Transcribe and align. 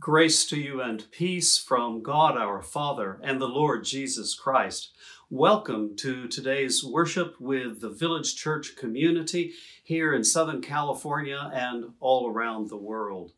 Grace 0.00 0.44
to 0.46 0.58
you 0.58 0.80
and 0.82 1.10
peace 1.12 1.56
from 1.56 2.02
God 2.02 2.36
our 2.36 2.60
Father 2.60 3.20
and 3.22 3.40
the 3.40 3.48
Lord 3.48 3.84
Jesus 3.84 4.34
Christ. 4.34 4.90
Welcome 5.30 5.96
to 5.98 6.26
today's 6.26 6.82
worship 6.84 7.40
with 7.40 7.80
the 7.80 7.90
Village 7.90 8.34
Church 8.34 8.74
community 8.76 9.52
here 9.84 10.12
in 10.12 10.24
Southern 10.24 10.60
California 10.60 11.50
and 11.54 11.92
all 12.00 12.28
around 12.28 12.68
the 12.68 12.76
world. 12.76 13.32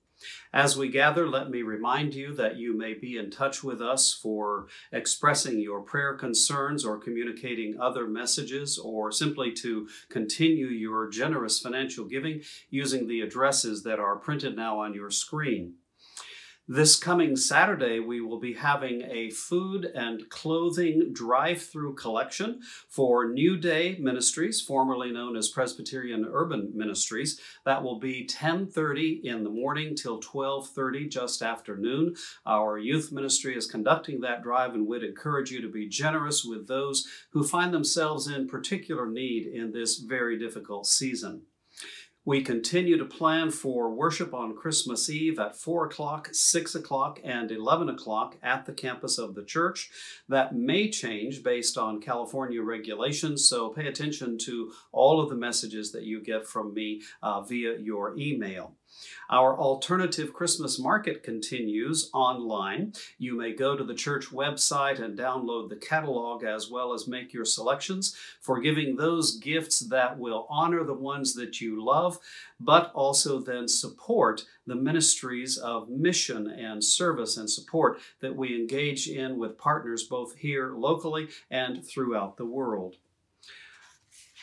As 0.53 0.79
we 0.79 0.89
gather, 0.89 1.29
let 1.29 1.51
me 1.51 1.61
remind 1.61 2.15
you 2.15 2.35
that 2.35 2.57
you 2.57 2.77
may 2.77 2.95
be 2.95 3.19
in 3.19 3.31
touch 3.31 3.63
with 3.63 3.83
us 3.83 4.15
for 4.15 4.67
expressing 4.91 5.61
your 5.61 5.83
prayer 5.83 6.15
concerns 6.15 6.87
or 6.87 6.99
communicating 6.99 7.79
other 7.79 8.09
messages 8.09 8.79
or 8.79 9.13
simply 9.13 9.53
to 9.53 9.89
continue 10.09 10.69
your 10.69 11.09
generous 11.11 11.61
financial 11.61 12.07
giving 12.07 12.41
using 12.71 13.07
the 13.07 13.21
addresses 13.21 13.83
that 13.83 14.01
are 14.01 14.17
printed 14.17 14.57
now 14.57 14.81
on 14.81 14.95
your 14.95 15.11
screen. 15.11 15.75
This 16.69 16.97
coming 16.97 17.37
Saturday, 17.37 18.01
we 18.01 18.21
will 18.21 18.41
be 18.41 18.55
having 18.55 19.03
a 19.03 19.31
food 19.31 19.85
and 19.85 20.29
clothing 20.31 21.13
drive-through 21.13 21.95
collection 21.95 22.61
for 22.89 23.29
New 23.29 23.57
Day 23.57 23.97
Ministries, 24.01 24.61
formerly 24.61 25.13
known 25.13 25.37
as 25.37 25.49
Presbyterian 25.49 26.27
Urban 26.29 26.73
Ministries. 26.75 27.41
That 27.65 27.85
will 27.85 28.01
be 28.01 28.27
10:30 28.27 29.21
in 29.23 29.45
the 29.45 29.51
morning 29.51 29.95
till 29.95 30.19
12:30 30.19 31.07
just 31.09 31.41
after 31.41 31.77
noon. 31.77 32.17
Our 32.45 32.79
youth 32.79 33.13
ministry 33.13 33.57
is 33.57 33.71
conducting 33.71 34.21
that 34.23 34.43
drive 34.43 34.75
and 34.75 34.89
would 34.89 35.05
encourage 35.05 35.53
you 35.53 35.61
to 35.61 35.69
be 35.69 35.87
generous 35.87 36.45
with 36.45 36.67
those 36.67 37.07
who 37.31 37.45
find 37.45 37.73
themselves 37.73 38.27
in 38.27 38.49
particular 38.49 39.07
need 39.07 39.47
in 39.47 39.71
this 39.71 39.99
very 39.99 40.37
difficult 40.37 40.89
season. 40.89 41.47
We 42.27 42.43
continue 42.43 42.99
to 42.99 43.05
plan 43.05 43.53
for 43.53 43.89
worship 43.89 44.35
on 44.35 44.57
Christmas 44.57 45.09
Eve 45.09 45.39
at 45.39 45.55
4 45.55 45.87
o'clock, 45.87 46.29
6 46.33 46.75
o'clock, 46.75 47.21
and 47.23 47.53
11 47.53 47.89
o'clock 47.89 48.37
at 48.43 48.67
the 48.67 48.73
campus 48.73 49.17
of 49.17 49.37
the 49.37 49.45
church. 49.45 49.91
That 50.29 50.53
may 50.53 50.91
change 50.91 51.45
based 51.45 51.79
on 51.79 52.01
California 52.01 52.61
regulations, 52.63 53.49
so 53.49 53.69
pay 53.69 53.87
attention 53.87 54.39
to 54.39 54.73
all 54.91 55.21
of 55.21 55.31
the 55.31 55.37
messages 55.37 55.93
that 55.93 56.03
you 56.03 56.21
get 56.21 56.49
from 56.49 56.75
me 56.75 57.03
uh, 57.23 57.43
via 57.43 57.79
your 57.79 58.19
email. 58.19 58.75
Our 59.29 59.59
alternative 59.59 60.33
Christmas 60.33 60.79
market 60.79 61.23
continues 61.23 62.11
online. 62.15 62.93
You 63.19 63.37
may 63.37 63.53
go 63.53 63.77
to 63.77 63.83
the 63.83 63.95
church 63.95 64.27
website 64.31 65.01
and 65.01 65.19
download 65.19 65.69
the 65.69 65.77
catalog 65.77 66.45
as 66.45 66.71
well 66.71 66.93
as 66.93 67.09
make 67.09 67.33
your 67.33 67.45
selections 67.45 68.17
for 68.41 68.61
giving 68.61 68.97
those 68.97 69.37
gifts 69.37 69.81
that 69.81 70.19
will 70.19 70.47
honor 70.49 70.85
the 70.85 70.95
ones 70.95 71.35
that 71.35 71.61
you 71.61 71.85
love, 71.85 72.19
but 72.61 72.93
also 72.95 73.41
then 73.41 73.67
support 73.67 74.45
the 74.67 74.77
ministries 74.77 75.57
of 75.57 75.89
mission 75.89 76.47
and 76.49 76.83
service 76.83 77.37
and 77.37 77.51
support 77.51 77.99
that 78.21 78.37
we 78.37 78.55
engage 78.55 79.09
in 79.09 79.39
with 79.39 79.59
partners 79.59 80.05
both 80.05 80.37
here 80.37 80.73
locally 80.75 81.29
and 81.51 81.85
throughout 81.85 82.37
the 82.37 82.47
world. 82.47 82.97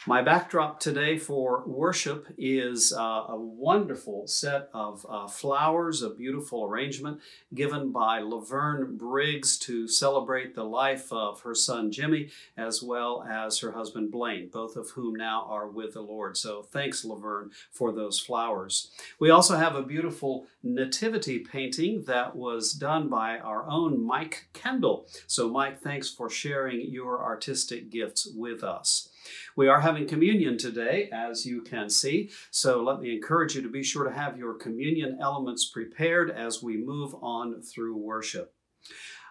My 0.06 0.22
backdrop 0.22 0.82
today 0.82 1.18
for 1.18 1.64
worship 1.66 2.28
is 2.38 2.92
uh, 2.92 3.24
a 3.30 3.38
wonderful 3.38 4.28
set 4.28 4.70
of 4.74 5.06
uh, 5.08 5.28
flowers, 5.28 6.02
a 6.02 6.10
beautiful 6.10 6.66
arrangement 6.66 7.22
given 7.54 7.94
by 7.94 8.20
Laverne 8.20 8.98
Briggs 8.98 9.58
to 9.60 9.88
celebrate 9.88 10.56
the 10.56 10.66
life 10.66 11.10
of 11.14 11.40
her 11.44 11.56
son 11.56 11.90
Jimmy 11.90 12.32
as 12.58 12.84
well 12.84 13.24
as 13.24 13.60
her 13.60 13.72
husband 13.72 14.12
Blaine, 14.12 14.50
both 14.50 14.76
of 14.76 14.90
whom 14.90 15.16
now 15.16 15.46
are 15.48 15.70
with 15.70 15.94
the 15.94 16.02
Lord. 16.02 16.36
So 16.36 16.64
thanks, 16.64 17.06
Laverne, 17.06 17.52
for 17.72 17.94
those 17.94 18.20
flowers. 18.20 18.92
We 19.20 19.30
also 19.30 19.56
have 19.56 19.78
a 19.78 19.84
beautiful 19.84 20.48
nativity 20.62 21.40
painting 21.40 22.04
that 22.08 22.36
was 22.36 22.74
done 22.74 23.08
by 23.08 23.40
our 23.40 23.66
own 23.70 24.06
Mike 24.06 24.50
Kendall. 24.52 25.08
So, 25.28 25.48
Mike, 25.48 25.82
thanks 25.82 26.10
for 26.10 26.30
sharing 26.30 26.82
your 26.92 27.24
artistic 27.24 27.90
gifts 27.90 28.28
with 28.36 28.66
us. 28.66 29.08
We 29.56 29.68
are 29.68 29.82
having 29.82 30.08
communion 30.08 30.58
today, 30.58 31.10
as 31.12 31.46
you 31.46 31.62
can 31.62 31.90
see, 31.90 32.30
so 32.52 32.82
let 32.84 33.00
me 33.00 33.14
encourage 33.14 33.56
you 33.56 33.62
to 33.62 33.70
be 33.70 33.84
sure 33.84 34.04
to 34.04 34.14
have 34.14 34.38
your 34.38 34.54
communion 34.54 35.18
elements 35.22 35.66
prepared 35.66 36.32
as 36.32 36.64
we 36.64 36.78
move 36.78 37.16
on 37.22 37.62
through 37.62 37.98
worship. 37.98 38.54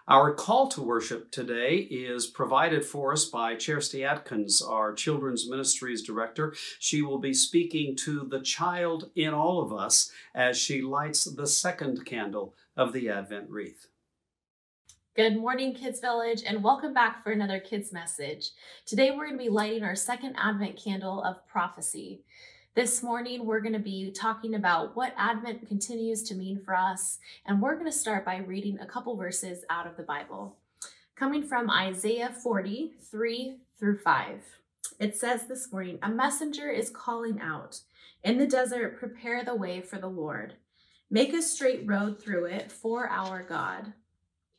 Our 0.05 0.33
call 0.33 0.67
to 0.69 0.81
worship 0.81 1.31
today 1.31 1.77
is 1.77 2.27
provided 2.27 2.83
for 2.83 3.13
us 3.13 3.23
by 3.23 3.55
Cheristy 3.55 4.05
Atkins, 4.05 4.61
our 4.61 4.93
Children's 4.93 5.49
Ministries 5.49 6.03
Director. 6.03 6.53
She 6.79 7.01
will 7.01 7.19
be 7.19 7.33
speaking 7.33 7.95
to 7.97 8.27
the 8.29 8.41
child 8.41 9.11
in 9.15 9.33
all 9.33 9.61
of 9.61 9.71
us 9.71 10.11
as 10.35 10.57
she 10.57 10.81
lights 10.81 11.23
the 11.23 11.47
second 11.47 12.05
candle 12.05 12.53
of 12.75 12.91
the 12.91 13.07
Advent 13.07 13.49
wreath. 13.49 13.87
Good 15.15 15.37
morning, 15.37 15.75
Kids 15.75 15.99
Village, 15.99 16.41
and 16.43 16.63
welcome 16.63 16.91
back 16.91 17.23
for 17.23 17.31
another 17.31 17.59
Kids 17.59 17.93
Message. 17.93 18.49
Today 18.87 19.11
we're 19.11 19.27
going 19.27 19.37
to 19.37 19.43
be 19.43 19.47
lighting 19.47 19.83
our 19.83 19.93
second 19.93 20.35
Advent 20.39 20.75
candle 20.75 21.21
of 21.23 21.47
prophecy. 21.47 22.23
This 22.73 23.03
morning 23.03 23.45
we're 23.45 23.59
going 23.59 23.73
to 23.73 23.79
be 23.79 24.09
talking 24.09 24.55
about 24.55 24.95
what 24.95 25.13
Advent 25.15 25.67
continues 25.67 26.23
to 26.23 26.33
mean 26.33 26.59
for 26.65 26.75
us, 26.75 27.19
and 27.45 27.61
we're 27.61 27.75
going 27.75 27.85
to 27.85 27.91
start 27.91 28.25
by 28.25 28.37
reading 28.37 28.79
a 28.79 28.87
couple 28.87 29.15
verses 29.15 29.63
out 29.69 29.85
of 29.85 29.97
the 29.97 30.01
Bible. 30.01 30.57
Coming 31.15 31.43
from 31.43 31.69
Isaiah 31.69 32.29
40, 32.29 32.93
3 33.11 33.57
through 33.77 33.99
5. 33.99 34.39
It 34.99 35.15
says 35.15 35.45
this 35.45 35.71
morning, 35.71 35.99
A 36.01 36.09
messenger 36.09 36.71
is 36.71 36.89
calling 36.89 37.39
out, 37.39 37.81
In 38.23 38.39
the 38.39 38.47
desert, 38.47 38.97
prepare 38.97 39.43
the 39.43 39.53
way 39.53 39.79
for 39.79 39.99
the 39.99 40.07
Lord. 40.07 40.55
Make 41.11 41.33
a 41.33 41.43
straight 41.43 41.85
road 41.85 42.19
through 42.19 42.45
it 42.45 42.71
for 42.71 43.07
our 43.07 43.43
God. 43.43 43.93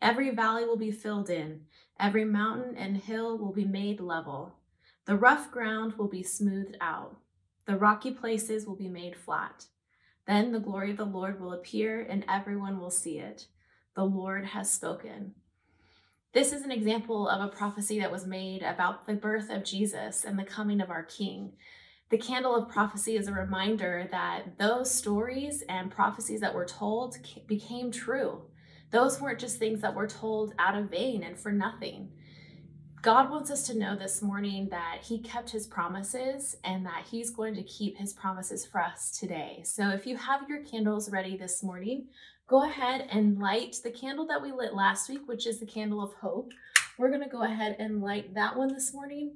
Every 0.05 0.29
valley 0.29 0.67
will 0.67 0.77
be 0.77 0.91
filled 0.91 1.31
in, 1.31 1.63
every 1.99 2.27
mountain 2.27 2.77
and 2.77 2.95
hill 2.95 3.39
will 3.39 3.55
be 3.55 3.65
made 3.65 4.01
level. 4.01 4.53
The 5.07 5.17
rough 5.17 5.51
ground 5.51 5.95
will 5.95 6.09
be 6.09 6.23
smoothed 6.23 6.77
out, 6.79 7.17
the 7.65 7.79
rocky 7.79 8.11
places 8.11 8.67
will 8.67 8.77
be 8.77 8.91
made 8.91 9.17
flat. 9.17 9.65
Then 10.27 10.53
the 10.53 10.61
glory 10.61 10.91
of 10.91 10.99
the 10.99 11.07
Lord 11.07 11.41
will 11.41 11.55
appear, 11.55 12.03
and 12.03 12.23
everyone 12.29 12.79
will 12.79 12.91
see 12.91 13.19
it. 13.19 13.47
The 13.97 14.05
Lord 14.05 14.45
has 14.45 14.71
spoken. 14.71 15.37
This 16.35 16.53
is 16.53 16.65
an 16.65 16.71
example 16.71 17.27
of 17.27 17.41
a 17.41 17.57
prophecy 17.57 17.99
that 18.01 18.13
was 18.13 18.27
made 18.27 18.63
about 18.63 19.07
the 19.07 19.15
birth 19.15 19.49
of 19.49 19.65
Jesus 19.65 20.23
and 20.23 20.39
the 20.39 20.45
coming 20.45 20.83
of 20.83 20.91
our 20.91 21.05
King. 21.05 21.53
The 22.11 22.19
candle 22.19 22.55
of 22.55 22.69
prophecy 22.69 23.17
is 23.17 23.27
a 23.27 23.33
reminder 23.33 24.07
that 24.11 24.59
those 24.59 24.91
stories 24.91 25.63
and 25.67 25.91
prophecies 25.91 26.41
that 26.41 26.55
were 26.55 26.67
told 26.67 27.17
became 27.47 27.91
true. 27.91 28.43
Those 28.95 29.21
weren't 29.21 29.41
just 29.41 29.59
things 29.59 29.81
that 29.81 29.93
were 29.93 30.07
told 30.07 30.55
out 30.57 30.77
of 30.77 30.89
vain 30.89 31.25
and 31.25 31.37
for 31.37 31.51
nothing. 31.51 32.11
God 33.03 33.29
wants 33.29 33.51
us 33.51 33.67
to 33.67 33.77
know 33.77 33.97
this 33.97 34.23
morning 34.23 34.69
that 34.71 34.99
He 35.03 35.19
kept 35.19 35.51
His 35.51 35.67
promises 35.67 36.55
and 36.63 36.87
that 36.87 37.05
He's 37.11 37.31
going 37.31 37.57
to 37.57 37.65
keep 37.65 37.99
His 37.99 38.13
promises 38.13 38.65
for 38.65 38.81
us 38.81 39.11
today. 39.19 39.63
So 39.65 39.89
if 39.89 40.07
you 40.07 40.17
have 40.17 40.49
your 40.49 40.63
candles 40.63 41.11
ready 41.11 41.37
this 41.37 41.61
morning, 41.61 42.07
go 42.47 42.69
ahead 42.69 43.09
and 43.11 43.41
light 43.41 43.79
the 43.83 43.91
candle 43.91 44.29
that 44.29 44.41
we 44.41 44.53
lit 44.53 44.75
last 44.75 45.09
week, 45.09 45.23
which 45.27 45.49
is 45.49 45.59
the 45.59 45.67
candle 45.67 46.01
of 46.01 46.15
hope. 46.15 46.53
We're 46.97 47.11
going 47.11 47.25
to 47.25 47.29
go 47.29 47.43
ahead 47.43 47.75
and 47.81 48.01
light 48.01 48.33
that 48.35 48.57
one 48.57 48.73
this 48.73 48.95
morning 48.95 49.33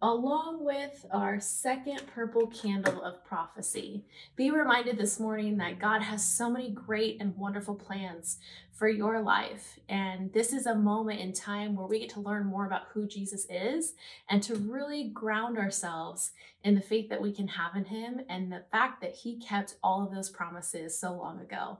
along 0.00 0.64
with 0.64 1.04
our 1.10 1.40
second 1.40 2.02
purple 2.14 2.46
candle 2.46 3.02
of 3.02 3.24
prophecy. 3.24 4.04
Be 4.36 4.50
reminded 4.50 4.96
this 4.96 5.18
morning 5.18 5.56
that 5.56 5.80
God 5.80 6.02
has 6.02 6.24
so 6.24 6.48
many 6.48 6.70
great 6.70 7.16
and 7.20 7.36
wonderful 7.36 7.74
plans 7.74 8.38
for 8.72 8.88
your 8.88 9.20
life. 9.20 9.80
And 9.88 10.32
this 10.32 10.52
is 10.52 10.66
a 10.66 10.74
moment 10.74 11.20
in 11.20 11.32
time 11.32 11.74
where 11.74 11.86
we 11.86 11.98
get 11.98 12.10
to 12.10 12.20
learn 12.20 12.46
more 12.46 12.64
about 12.64 12.86
who 12.92 13.08
Jesus 13.08 13.44
is 13.50 13.94
and 14.30 14.40
to 14.44 14.54
really 14.54 15.08
ground 15.08 15.58
ourselves 15.58 16.30
in 16.62 16.76
the 16.76 16.80
faith 16.80 17.08
that 17.08 17.20
we 17.20 17.32
can 17.32 17.48
have 17.48 17.74
in 17.74 17.86
Him 17.86 18.20
and 18.28 18.52
the 18.52 18.62
fact 18.70 19.00
that 19.00 19.16
He 19.16 19.40
kept 19.40 19.76
all 19.82 20.04
of 20.04 20.12
those 20.12 20.30
promises 20.30 20.96
so 20.96 21.12
long 21.12 21.40
ago. 21.40 21.78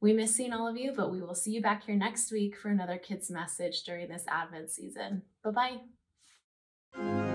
We 0.00 0.14
miss 0.14 0.34
seeing 0.34 0.54
all 0.54 0.66
of 0.66 0.78
you, 0.78 0.92
but 0.96 1.12
we 1.12 1.20
will 1.20 1.34
see 1.34 1.50
you 1.50 1.60
back 1.60 1.84
here 1.84 1.94
next 1.94 2.32
week 2.32 2.56
for 2.56 2.70
another 2.70 2.96
kids' 2.96 3.30
message 3.30 3.82
during 3.82 4.08
this 4.08 4.24
Advent 4.26 4.70
season. 4.70 5.20
Bye 5.44 5.80
bye. 6.94 7.29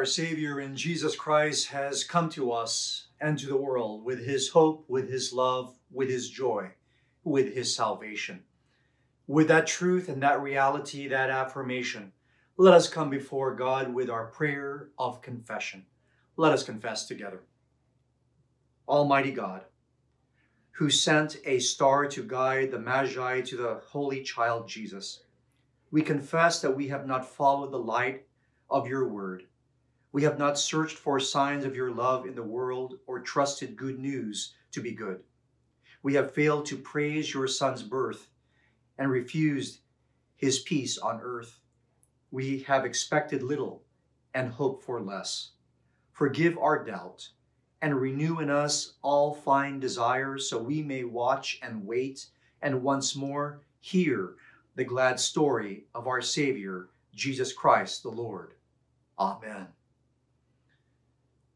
Our 0.00 0.06
Savior 0.06 0.58
in 0.60 0.74
Jesus 0.74 1.14
Christ, 1.14 1.68
has 1.68 2.04
come 2.04 2.30
to 2.30 2.52
us 2.52 3.08
and 3.20 3.38
to 3.38 3.46
the 3.46 3.56
world 3.58 4.02
with 4.02 4.24
His 4.24 4.48
hope, 4.48 4.86
with 4.88 5.10
His 5.10 5.30
love, 5.30 5.76
with 5.92 6.08
His 6.08 6.30
joy, 6.30 6.70
with 7.22 7.54
His 7.54 7.76
salvation. 7.76 8.44
With 9.26 9.48
that 9.48 9.66
truth 9.66 10.08
and 10.08 10.22
that 10.22 10.40
reality, 10.40 11.06
that 11.08 11.28
affirmation, 11.28 12.12
let 12.56 12.72
us 12.72 12.88
come 12.88 13.10
before 13.10 13.54
God 13.54 13.92
with 13.92 14.08
our 14.08 14.28
prayer 14.28 14.88
of 14.98 15.20
confession. 15.20 15.84
Let 16.38 16.52
us 16.52 16.62
confess 16.62 17.04
together. 17.04 17.42
Almighty 18.88 19.32
God, 19.32 19.66
who 20.70 20.88
sent 20.88 21.36
a 21.44 21.58
star 21.58 22.06
to 22.06 22.22
guide 22.22 22.70
the 22.70 22.78
Magi 22.78 23.42
to 23.42 23.56
the 23.58 23.82
Holy 23.88 24.22
Child 24.22 24.66
Jesus, 24.66 25.24
we 25.90 26.00
confess 26.00 26.62
that 26.62 26.74
we 26.74 26.88
have 26.88 27.06
not 27.06 27.28
followed 27.28 27.70
the 27.70 27.78
light 27.78 28.24
of 28.70 28.88
your 28.88 29.06
word 29.06 29.44
we 30.12 30.22
have 30.24 30.38
not 30.38 30.58
searched 30.58 30.96
for 30.96 31.20
signs 31.20 31.64
of 31.64 31.76
your 31.76 31.90
love 31.90 32.26
in 32.26 32.34
the 32.34 32.42
world 32.42 32.98
or 33.06 33.20
trusted 33.20 33.76
good 33.76 33.98
news 33.98 34.54
to 34.72 34.80
be 34.80 34.92
good. 34.92 35.20
We 36.02 36.14
have 36.14 36.34
failed 36.34 36.66
to 36.66 36.76
praise 36.76 37.32
your 37.32 37.46
Son's 37.46 37.82
birth 37.82 38.28
and 38.98 39.10
refused 39.10 39.80
his 40.36 40.60
peace 40.60 40.98
on 40.98 41.20
earth. 41.22 41.60
We 42.30 42.60
have 42.60 42.84
expected 42.84 43.42
little 43.42 43.82
and 44.34 44.50
hoped 44.50 44.84
for 44.84 45.00
less. 45.00 45.50
Forgive 46.12 46.58
our 46.58 46.84
doubt 46.84 47.28
and 47.82 48.00
renew 48.00 48.40
in 48.40 48.50
us 48.50 48.94
all 49.02 49.34
fine 49.34 49.80
desires 49.80 50.48
so 50.48 50.58
we 50.58 50.82
may 50.82 51.04
watch 51.04 51.58
and 51.62 51.86
wait 51.86 52.26
and 52.62 52.82
once 52.82 53.14
more 53.14 53.60
hear 53.80 54.34
the 54.74 54.84
glad 54.84 55.18
story 55.18 55.84
of 55.94 56.06
our 56.06 56.20
Savior, 56.20 56.88
Jesus 57.14 57.52
Christ 57.52 58.02
the 58.02 58.10
Lord. 58.10 58.54
Amen. 59.18 59.68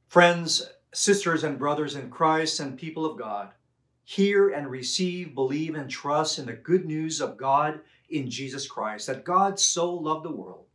Friends, 0.08 0.70
sisters, 0.92 1.44
and 1.44 1.58
brothers 1.58 1.96
in 1.96 2.10
Christ 2.10 2.60
and 2.60 2.78
people 2.78 3.04
of 3.04 3.18
God, 3.18 3.50
hear 4.04 4.50
and 4.50 4.70
receive, 4.70 5.34
believe, 5.34 5.74
and 5.74 5.90
trust 5.90 6.38
in 6.38 6.46
the 6.46 6.52
good 6.52 6.84
news 6.84 7.20
of 7.20 7.36
God 7.36 7.80
in 8.10 8.30
Jesus 8.30 8.66
Christ, 8.66 9.06
that 9.06 9.24
God 9.24 9.58
so 9.58 9.92
loved 9.92 10.24
the 10.24 10.30
world 10.30 10.66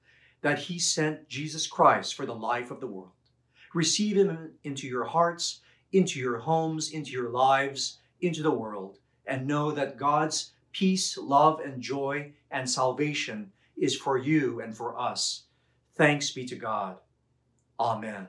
that 0.41 0.59
he 0.59 0.79
sent 0.79 1.27
Jesus 1.27 1.67
Christ 1.67 2.15
for 2.15 2.25
the 2.25 2.35
life 2.35 2.71
of 2.71 2.79
the 2.79 2.87
world. 2.87 3.11
Receive 3.73 4.17
him 4.17 4.51
into 4.63 4.87
your 4.87 5.05
hearts, 5.05 5.61
into 5.91 6.19
your 6.19 6.37
homes, 6.37 6.91
into 6.91 7.11
your 7.11 7.29
lives, 7.29 7.99
into 8.21 8.41
the 8.41 8.51
world, 8.51 8.97
and 9.25 9.47
know 9.47 9.71
that 9.71 9.97
God's 9.97 10.51
peace, 10.71 11.17
love, 11.17 11.59
and 11.59 11.81
joy 11.81 12.31
and 12.51 12.69
salvation 12.69 13.51
is 13.77 13.95
for 13.95 14.17
you 14.17 14.61
and 14.61 14.75
for 14.75 14.99
us. 14.99 15.43
Thanks 15.95 16.31
be 16.31 16.45
to 16.45 16.55
God. 16.55 16.97
Amen. 17.79 18.27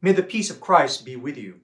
May 0.00 0.12
the 0.12 0.22
peace 0.22 0.50
of 0.50 0.60
Christ 0.60 1.04
be 1.04 1.16
with 1.16 1.36
you. 1.36 1.60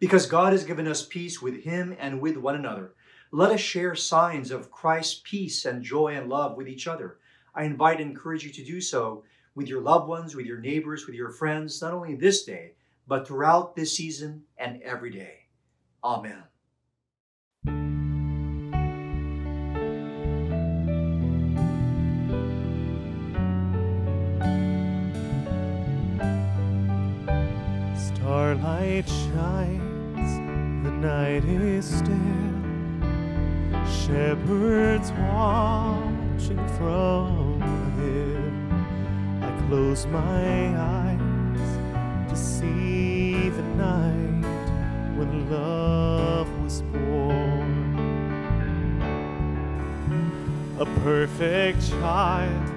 Because 0.00 0.26
God 0.26 0.52
has 0.52 0.64
given 0.64 0.86
us 0.86 1.04
peace 1.04 1.42
with 1.42 1.62
Him 1.62 1.94
and 1.98 2.20
with 2.20 2.36
one 2.36 2.54
another, 2.54 2.94
let 3.30 3.50
us 3.50 3.60
share 3.60 3.94
signs 3.94 4.50
of 4.50 4.70
Christ's 4.70 5.20
peace 5.22 5.66
and 5.66 5.82
joy 5.82 6.14
and 6.14 6.30
love 6.30 6.56
with 6.56 6.66
each 6.66 6.86
other. 6.86 7.18
I 7.54 7.64
invite 7.64 8.00
and 8.00 8.10
encourage 8.10 8.44
you 8.44 8.50
to 8.52 8.64
do 8.64 8.80
so 8.80 9.24
with 9.54 9.68
your 9.68 9.82
loved 9.82 10.08
ones, 10.08 10.34
with 10.34 10.46
your 10.46 10.60
neighbors, 10.60 11.06
with 11.06 11.14
your 11.14 11.30
friends, 11.30 11.82
not 11.82 11.92
only 11.92 12.14
this 12.14 12.44
day, 12.44 12.72
but 13.06 13.26
throughout 13.26 13.74
this 13.76 13.94
season 13.94 14.44
and 14.56 14.80
every 14.82 15.10
day. 15.10 15.40
Amen. 16.02 16.42
Starlight 28.98 29.30
shines, 30.16 30.84
the 30.84 30.90
night 30.90 31.44
is 31.44 31.84
still. 31.84 32.16
Shepherds 33.86 35.12
watching 35.12 36.66
from 36.76 37.60
the 37.60 38.02
hill. 38.02 38.52
I 39.44 39.68
close 39.68 40.06
my 40.06 40.76
eyes 40.76 42.30
to 42.30 42.36
see 42.36 43.50
the 43.50 43.62
night 43.76 45.16
when 45.16 45.48
love 45.48 46.48
was 46.64 46.82
born. 46.82 47.94
A 50.80 50.86
perfect 51.04 51.88
child 51.88 52.68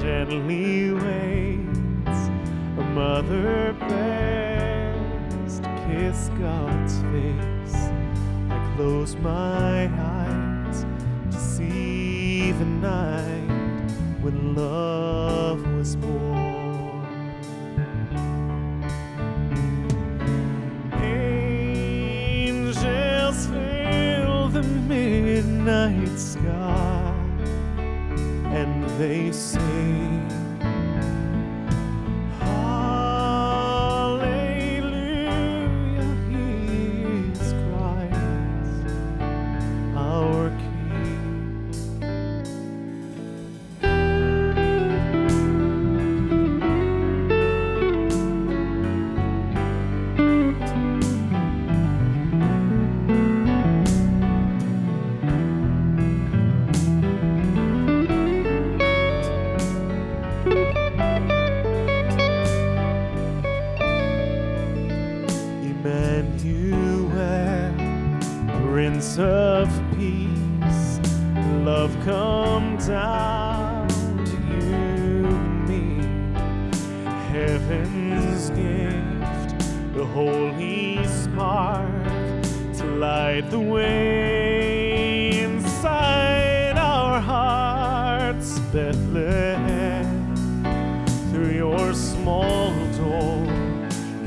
gently 0.00 0.92
waits, 0.94 2.28
a 2.78 2.84
mother 2.94 3.74
best 3.80 4.29
kiss 6.00 6.30
God's 6.38 6.94
face. 7.12 7.76
I 8.48 8.72
close 8.74 9.14
my 9.16 9.90
eyes 9.98 10.86
to 11.30 11.38
see 11.38 12.52
the 12.52 12.64
night 12.64 13.90
when 14.22 14.54
love 14.54 15.60
was 15.76 15.96
born. 15.96 17.04
Angels 22.22 22.76
fill 23.46 24.48
the 24.48 24.62
midnight 24.62 26.18
sky 26.18 27.14
and 28.58 28.88
they 28.98 29.32
sing. 29.32 30.19
Hearts, 88.40 88.58
Bethlehem. 88.72 90.34
Through 91.30 91.52
your 91.52 91.92
small 91.94 92.72
door 92.96 93.46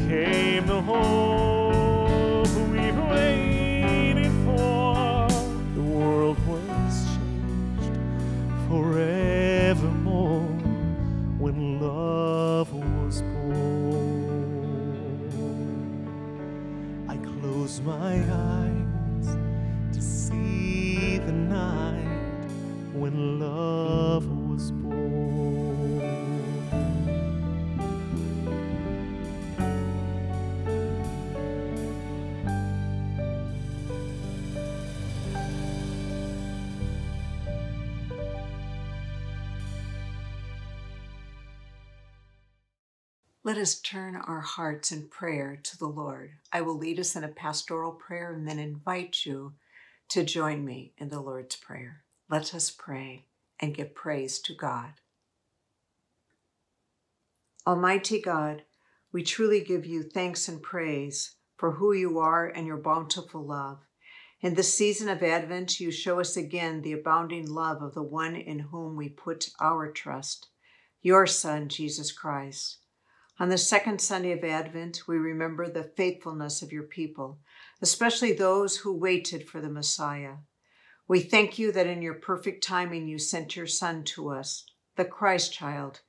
came 0.08 0.66
the 0.68 0.82
hope 0.82 2.48
we've 2.72 2.98
waited 3.10 4.32
for. 4.46 5.28
The 5.76 5.82
world 5.82 6.38
was 6.48 7.06
changed 7.16 7.98
forevermore 8.70 10.48
when 11.40 11.80
love 11.82 12.72
was 12.74 13.22
born. 13.22 13.74
I 17.10 17.18
close 17.18 17.82
my 17.82 18.22
eyes 18.32 18.53
love 23.14 24.26
was 24.28 24.72
born. 24.72 25.64
Let 43.46 43.58
us 43.58 43.80
turn 43.80 44.16
our 44.16 44.40
hearts 44.40 44.92
in 44.92 45.10
prayer 45.10 45.60
to 45.62 45.78
the 45.78 45.86
Lord. 45.86 46.32
I 46.52 46.62
will 46.62 46.78
lead 46.78 47.00
us 47.00 47.16
in 47.16 47.24
a 47.24 47.28
pastoral 47.28 47.92
prayer 47.92 48.34
and 48.34 48.48
then 48.48 48.58
invite 48.58 49.26
you 49.26 49.54
to 50.10 50.24
join 50.24 50.66
me 50.66 50.94
in 50.98 51.10
the 51.10 51.20
Lord's 51.20 51.56
Prayer. 51.56 52.04
Let 52.30 52.54
us 52.54 52.72
pray 52.72 53.26
and 53.60 53.76
give 53.76 53.94
praise 53.94 54.40
to 54.40 54.54
God. 54.54 54.94
Almighty 57.68 58.22
God, 58.22 58.64
we 59.12 59.24
truly 59.24 59.62
give 59.62 59.86
you 59.86 60.04
thanks 60.04 60.48
and 60.48 60.62
praise 60.62 61.36
for 61.58 61.72
who 61.72 61.94
you 61.94 62.20
are 62.20 62.48
and 62.48 62.68
your 62.68 62.78
bountiful 62.78 63.46
love. 63.46 63.80
In 64.42 64.56
this 64.56 64.78
season 64.78 65.08
of 65.08 65.24
Advent, 65.24 65.80
you 65.80 65.92
show 65.92 66.20
us 66.20 66.36
again 66.36 66.82
the 66.82 66.92
abounding 66.92 67.50
love 67.50 67.82
of 67.82 67.94
the 67.94 68.04
one 68.04 68.36
in 68.36 68.60
whom 68.60 68.98
we 68.98 69.08
put 69.08 69.50
our 69.62 69.90
trust, 69.90 70.48
your 71.02 71.26
Son, 71.26 71.70
Jesus 71.70 72.12
Christ. 72.12 72.80
On 73.40 73.50
the 73.50 73.58
second 73.58 74.02
Sunday 74.02 74.32
of 74.34 74.44
Advent, 74.44 75.08
we 75.08 75.18
remember 75.18 75.70
the 75.70 75.92
faithfulness 75.96 76.62
of 76.62 76.74
your 76.74 76.84
people, 76.84 77.40
especially 77.82 78.34
those 78.34 78.78
who 78.78 78.94
waited 78.94 79.48
for 79.48 79.62
the 79.62 79.70
Messiah. 79.70 80.36
We 81.08 81.20
thank 81.20 81.60
you 81.60 81.72
that 81.74 81.88
in 81.88 82.02
your 82.02 82.14
perfect 82.14 82.64
timing 82.64 83.08
you 83.08 83.20
sent 83.20 83.56
your 83.56 83.68
Son 83.68 84.04
to 84.06 84.30
us, 84.30 84.66
the 84.96 85.04
Christ 85.04 85.52
child, 85.52 86.02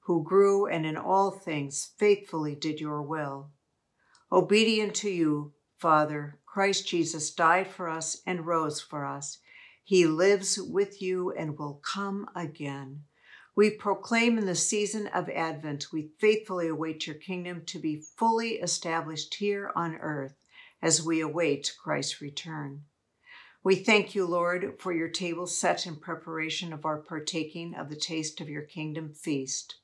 who 0.00 0.22
grew 0.22 0.66
and 0.66 0.84
in 0.84 0.98
all 0.98 1.30
things 1.30 1.92
faithfully 1.96 2.54
did 2.54 2.78
your 2.78 3.00
will. 3.00 3.50
Obedient 4.30 4.94
to 4.96 5.10
you, 5.10 5.54
Father, 5.78 6.38
Christ 6.44 6.86
Jesus 6.86 7.30
died 7.30 7.68
for 7.68 7.88
us 7.88 8.20
and 8.26 8.46
rose 8.46 8.80
for 8.80 9.06
us. 9.06 9.38
He 9.82 10.06
lives 10.06 10.58
with 10.60 11.00
you 11.00 11.30
and 11.32 11.58
will 11.58 11.80
come 11.82 12.26
again. 12.34 13.04
We 13.56 13.70
proclaim 13.70 14.36
in 14.36 14.46
the 14.46 14.54
season 14.54 15.06
of 15.08 15.28
Advent, 15.30 15.86
we 15.92 16.10
faithfully 16.18 16.68
await 16.68 17.06
your 17.06 17.16
kingdom 17.16 17.64
to 17.66 17.78
be 17.78 18.02
fully 18.18 18.54
established 18.54 19.34
here 19.34 19.72
on 19.74 19.94
earth 19.96 20.34
as 20.82 21.02
we 21.02 21.20
await 21.20 21.74
Christ's 21.82 22.20
return. 22.20 22.84
We 23.64 23.76
thank 23.76 24.14
you, 24.14 24.26
Lord, 24.26 24.74
for 24.78 24.92
your 24.92 25.08
table 25.08 25.46
set 25.46 25.86
in 25.86 25.96
preparation 25.96 26.70
of 26.70 26.84
our 26.84 26.98
partaking 26.98 27.74
of 27.74 27.88
the 27.88 27.96
taste 27.96 28.42
of 28.42 28.48
your 28.50 28.60
kingdom 28.60 29.14
feast. 29.14 29.76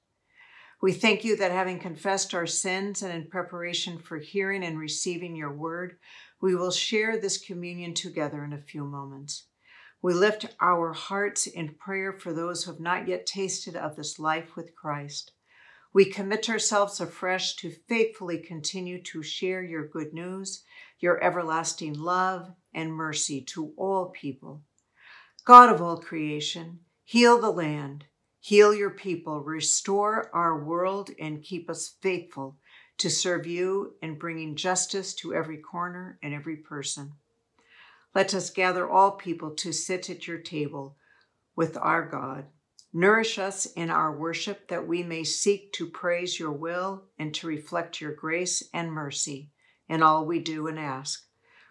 We 0.83 0.93
thank 0.93 1.25
you 1.25 1.35
that 1.37 1.51
having 1.51 1.79
confessed 1.79 2.35
our 2.35 2.47
sins 2.47 3.03
and 3.03 3.11
in 3.11 3.31
preparation 3.31 3.99
for 3.99 4.19
hearing 4.19 4.63
and 4.63 4.79
receiving 4.79 5.35
your 5.35 5.51
word, 5.51 5.97
we 6.43 6.55
will 6.55 6.71
share 6.71 7.19
this 7.19 7.39
communion 7.39 7.95
together 7.95 8.45
in 8.45 8.53
a 8.53 8.61
few 8.61 8.85
moments. 8.85 9.47
We 10.03 10.13
lift 10.13 10.55
our 10.61 10.93
hearts 10.93 11.47
in 11.47 11.75
prayer 11.75 12.13
for 12.13 12.35
those 12.35 12.65
who 12.65 12.73
have 12.73 12.81
not 12.81 13.09
yet 13.09 13.25
tasted 13.25 13.77
of 13.77 13.97
this 13.97 14.19
life 14.19 14.57
with 14.57 14.77
Christ. 14.77 15.33
We 15.95 16.05
commit 16.05 16.51
ourselves 16.51 17.01
afresh 17.01 17.57
to 17.57 17.75
faithfully 17.89 18.41
continue 18.41 19.03
to 19.05 19.23
share 19.23 19.63
your 19.63 19.89
good 19.89 20.13
news, 20.13 20.65
your 20.99 21.23
everlasting 21.25 21.95
love 21.95 22.53
and 22.75 22.93
mercy 22.93 23.41
to 23.43 23.73
all 23.77 24.07
people. 24.07 24.62
God 25.45 25.73
of 25.73 25.81
all 25.81 25.99
creation, 25.99 26.81
heal 27.05 27.41
the 27.41 27.50
land, 27.50 28.05
heal 28.41 28.75
your 28.75 28.91
people, 28.91 29.41
restore 29.41 30.31
our 30.35 30.62
world, 30.62 31.11
and 31.19 31.43
keep 31.43 31.69
us 31.71 31.97
faithful 32.00 32.59
to 32.99 33.09
serve 33.09 33.47
you 33.47 33.95
in 34.03 34.19
bringing 34.19 34.57
justice 34.57 35.15
to 35.15 35.35
every 35.35 35.57
corner 35.57 36.19
and 36.23 36.35
every 36.35 36.57
person. 36.57 37.12
Let 38.15 38.35
us 38.35 38.50
gather 38.50 38.89
all 38.89 39.12
people 39.12 39.53
to 39.57 39.73
sit 39.73 40.11
at 40.11 40.27
your 40.27 40.39
table 40.39 40.97
with 41.57 41.77
our 41.77 42.07
God. 42.07 42.47
Nourish 42.93 43.39
us 43.39 43.67
in 43.67 43.89
our 43.89 44.17
worship 44.17 44.69
that 44.69 44.87
we 44.87 45.03
may 45.03 45.23
seek 45.23 45.73
to 45.75 45.89
praise 45.89 46.39
your 46.39 46.53
will 46.53 47.05
and 47.19 47.33
to 47.35 47.47
reflect 47.47 48.00
your 48.00 48.12
grace 48.12 48.65
and 48.75 48.93
mercy 48.93 49.50
in 49.89 50.03
all 50.03 50.27
we 50.27 50.41
do 50.41 50.67
and 50.67 50.79
ask. 50.79 51.25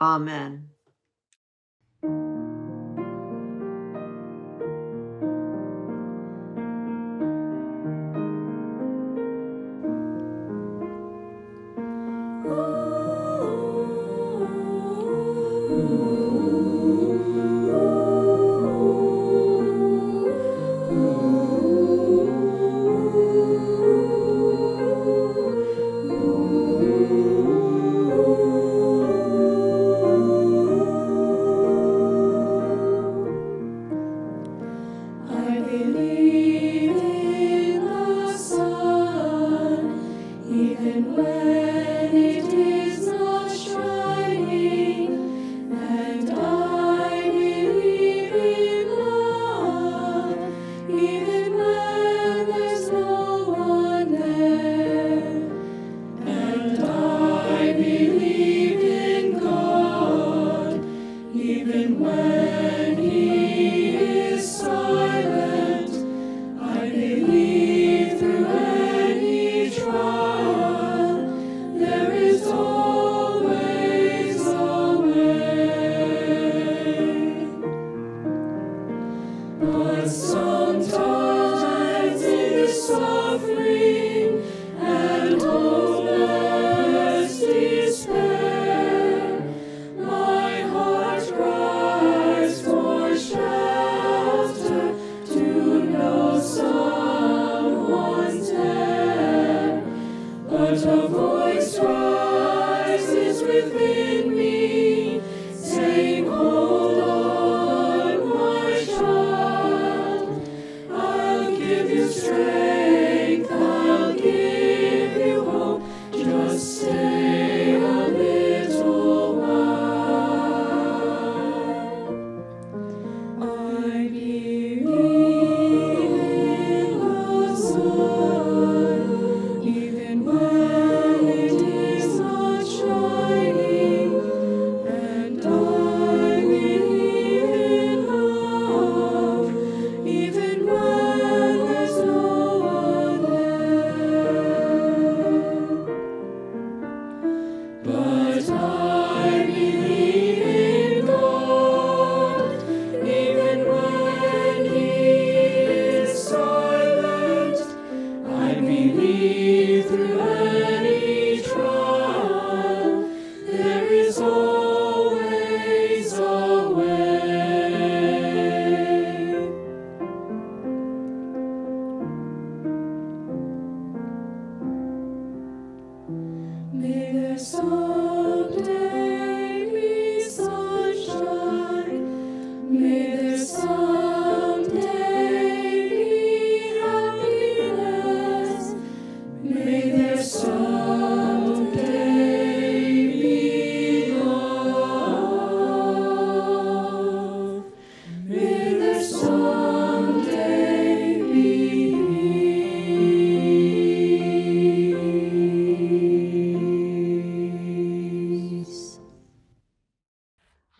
Amen. 0.00 0.70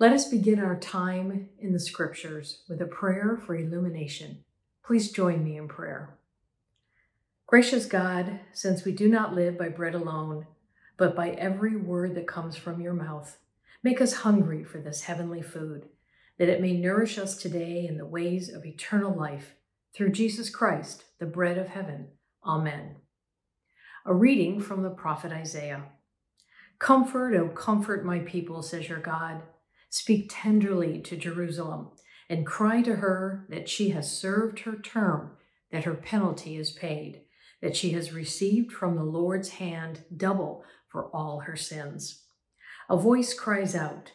Let 0.00 0.12
us 0.12 0.28
begin 0.28 0.60
our 0.60 0.78
time 0.78 1.48
in 1.58 1.72
the 1.72 1.80
scriptures 1.80 2.62
with 2.68 2.80
a 2.80 2.86
prayer 2.86 3.36
for 3.44 3.56
illumination. 3.56 4.44
Please 4.84 5.10
join 5.10 5.42
me 5.42 5.56
in 5.56 5.66
prayer. 5.66 6.16
Gracious 7.48 7.84
God, 7.84 8.38
since 8.52 8.84
we 8.84 8.92
do 8.92 9.08
not 9.08 9.34
live 9.34 9.58
by 9.58 9.68
bread 9.68 9.96
alone, 9.96 10.46
but 10.96 11.16
by 11.16 11.30
every 11.30 11.74
word 11.74 12.14
that 12.14 12.28
comes 12.28 12.54
from 12.54 12.80
your 12.80 12.92
mouth, 12.92 13.38
make 13.82 14.00
us 14.00 14.18
hungry 14.18 14.62
for 14.62 14.78
this 14.78 15.02
heavenly 15.02 15.42
food, 15.42 15.88
that 16.38 16.48
it 16.48 16.60
may 16.60 16.74
nourish 16.74 17.18
us 17.18 17.36
today 17.36 17.84
in 17.84 17.98
the 17.98 18.06
ways 18.06 18.48
of 18.48 18.64
eternal 18.64 19.12
life 19.12 19.56
through 19.92 20.12
Jesus 20.12 20.48
Christ, 20.48 21.06
the 21.18 21.26
bread 21.26 21.58
of 21.58 21.66
heaven. 21.66 22.06
Amen. 22.44 22.94
A 24.06 24.14
reading 24.14 24.60
from 24.60 24.84
the 24.84 24.90
prophet 24.90 25.32
Isaiah. 25.32 25.86
Comfort, 26.78 27.34
O 27.34 27.48
comfort 27.48 28.04
my 28.04 28.20
people, 28.20 28.62
says 28.62 28.88
your 28.88 29.00
God. 29.00 29.42
Speak 29.90 30.28
tenderly 30.30 31.00
to 31.00 31.16
Jerusalem 31.16 31.90
and 32.28 32.46
cry 32.46 32.82
to 32.82 32.96
her 32.96 33.46
that 33.48 33.68
she 33.68 33.90
has 33.90 34.18
served 34.18 34.60
her 34.60 34.76
term, 34.76 35.32
that 35.72 35.84
her 35.84 35.94
penalty 35.94 36.56
is 36.56 36.70
paid, 36.70 37.22
that 37.62 37.76
she 37.76 37.90
has 37.90 38.12
received 38.12 38.72
from 38.72 38.96
the 38.96 39.04
Lord's 39.04 39.50
hand 39.50 40.04
double 40.14 40.64
for 40.88 41.06
all 41.14 41.40
her 41.40 41.56
sins. 41.56 42.24
A 42.90 42.96
voice 42.96 43.34
cries 43.34 43.74
out, 43.74 44.12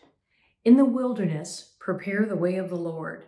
In 0.64 0.78
the 0.78 0.86
wilderness, 0.86 1.76
prepare 1.80 2.26
the 2.26 2.36
way 2.36 2.56
of 2.56 2.70
the 2.70 2.76
Lord. 2.76 3.26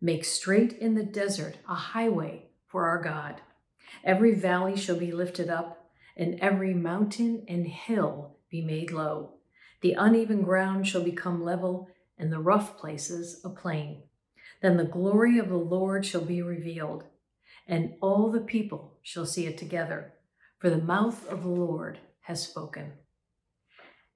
Make 0.00 0.24
straight 0.24 0.72
in 0.72 0.94
the 0.94 1.04
desert 1.04 1.56
a 1.68 1.74
highway 1.74 2.50
for 2.66 2.88
our 2.88 3.02
God. 3.02 3.40
Every 4.04 4.34
valley 4.34 4.76
shall 4.76 4.96
be 4.96 5.10
lifted 5.10 5.50
up, 5.50 5.90
and 6.16 6.38
every 6.40 6.74
mountain 6.74 7.44
and 7.48 7.66
hill 7.66 8.36
be 8.50 8.62
made 8.62 8.90
low. 8.90 9.37
The 9.80 9.92
uneven 9.92 10.42
ground 10.42 10.86
shall 10.86 11.02
become 11.02 11.44
level, 11.44 11.88
and 12.18 12.32
the 12.32 12.40
rough 12.40 12.76
places 12.76 13.40
a 13.44 13.48
plain. 13.48 14.02
Then 14.60 14.76
the 14.76 14.84
glory 14.84 15.38
of 15.38 15.48
the 15.48 15.56
Lord 15.56 16.04
shall 16.04 16.24
be 16.24 16.42
revealed, 16.42 17.04
and 17.66 17.94
all 18.00 18.30
the 18.30 18.40
people 18.40 18.98
shall 19.02 19.26
see 19.26 19.46
it 19.46 19.56
together, 19.56 20.14
for 20.58 20.68
the 20.68 20.78
mouth 20.78 21.28
of 21.28 21.42
the 21.42 21.48
Lord 21.48 22.00
has 22.22 22.42
spoken. 22.42 22.92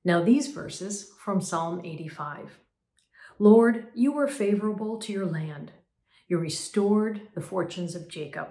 Now, 0.05 0.23
these 0.23 0.49
verses 0.49 1.13
from 1.23 1.41
Psalm 1.41 1.81
85 1.85 2.59
Lord, 3.39 3.89
you 3.95 4.13
were 4.13 4.29
favorable 4.29 4.99
to 4.99 5.13
your 5.13 5.27
land. 5.27 5.73
You 6.29 6.39
restored 6.39 7.29
the 7.35 7.41
fortunes 7.41 7.95
of 7.95 8.09
Jacob. 8.09 8.49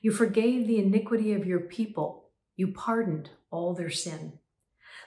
You 0.00 0.12
forgave 0.12 0.66
the 0.66 0.78
iniquity 0.78 1.32
of 1.32 1.46
your 1.46 1.60
people. 1.60 2.30
You 2.56 2.68
pardoned 2.68 3.30
all 3.50 3.74
their 3.74 3.90
sin. 3.90 4.38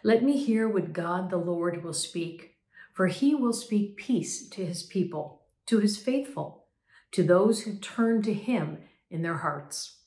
Let 0.04 0.24
me 0.24 0.38
hear 0.38 0.68
what 0.68 0.94
God 0.94 1.30
the 1.30 1.38
Lord 1.38 1.84
will 1.84 1.94
speak, 1.94 2.56
for 2.94 3.08
he 3.08 3.34
will 3.34 3.54
speak 3.54 3.98
peace 3.98 4.48
to 4.50 4.66
his 4.66 4.84
people, 4.84 5.42
to 5.66 5.80
his 5.80 5.98
faithful, 5.98 6.66
to 7.12 7.24
those 7.24 7.62
who 7.62 7.78
turn 7.78 8.22
to 8.24 8.34
him 8.34 8.80
in 9.10 9.22
their 9.22 9.38
hearts. 9.38 9.98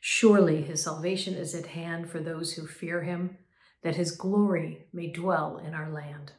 Surely 0.00 0.62
his 0.62 0.82
salvation 0.82 1.34
is 1.34 1.54
at 1.54 1.68
hand 1.68 2.10
for 2.10 2.20
those 2.20 2.54
who 2.54 2.66
fear 2.66 3.02
him, 3.02 3.38
that 3.82 3.96
his 3.96 4.12
glory 4.12 4.86
may 4.92 5.10
dwell 5.10 5.58
in 5.58 5.74
our 5.74 5.90
land. 5.90 6.32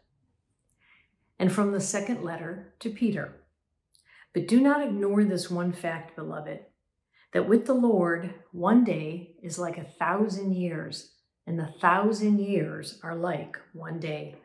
And 1.37 1.51
from 1.51 1.71
the 1.71 1.79
second 1.79 2.23
letter 2.23 2.73
to 2.79 2.89
Peter. 2.89 3.41
But 4.33 4.47
do 4.47 4.59
not 4.59 4.85
ignore 4.85 5.23
this 5.23 5.49
one 5.49 5.71
fact, 5.71 6.15
beloved, 6.15 6.59
that 7.33 7.47
with 7.47 7.65
the 7.65 7.73
Lord, 7.73 8.33
one 8.51 8.83
day 8.83 9.35
is 9.41 9.57
like 9.57 9.77
a 9.77 9.83
thousand 9.83 10.53
years, 10.55 11.13
and 11.49 11.57
the 11.57 11.73
thousand 11.81 12.39
years 12.39 12.99
are 13.01 13.15
like 13.15 13.57
one 13.73 13.99
day. 13.99 14.35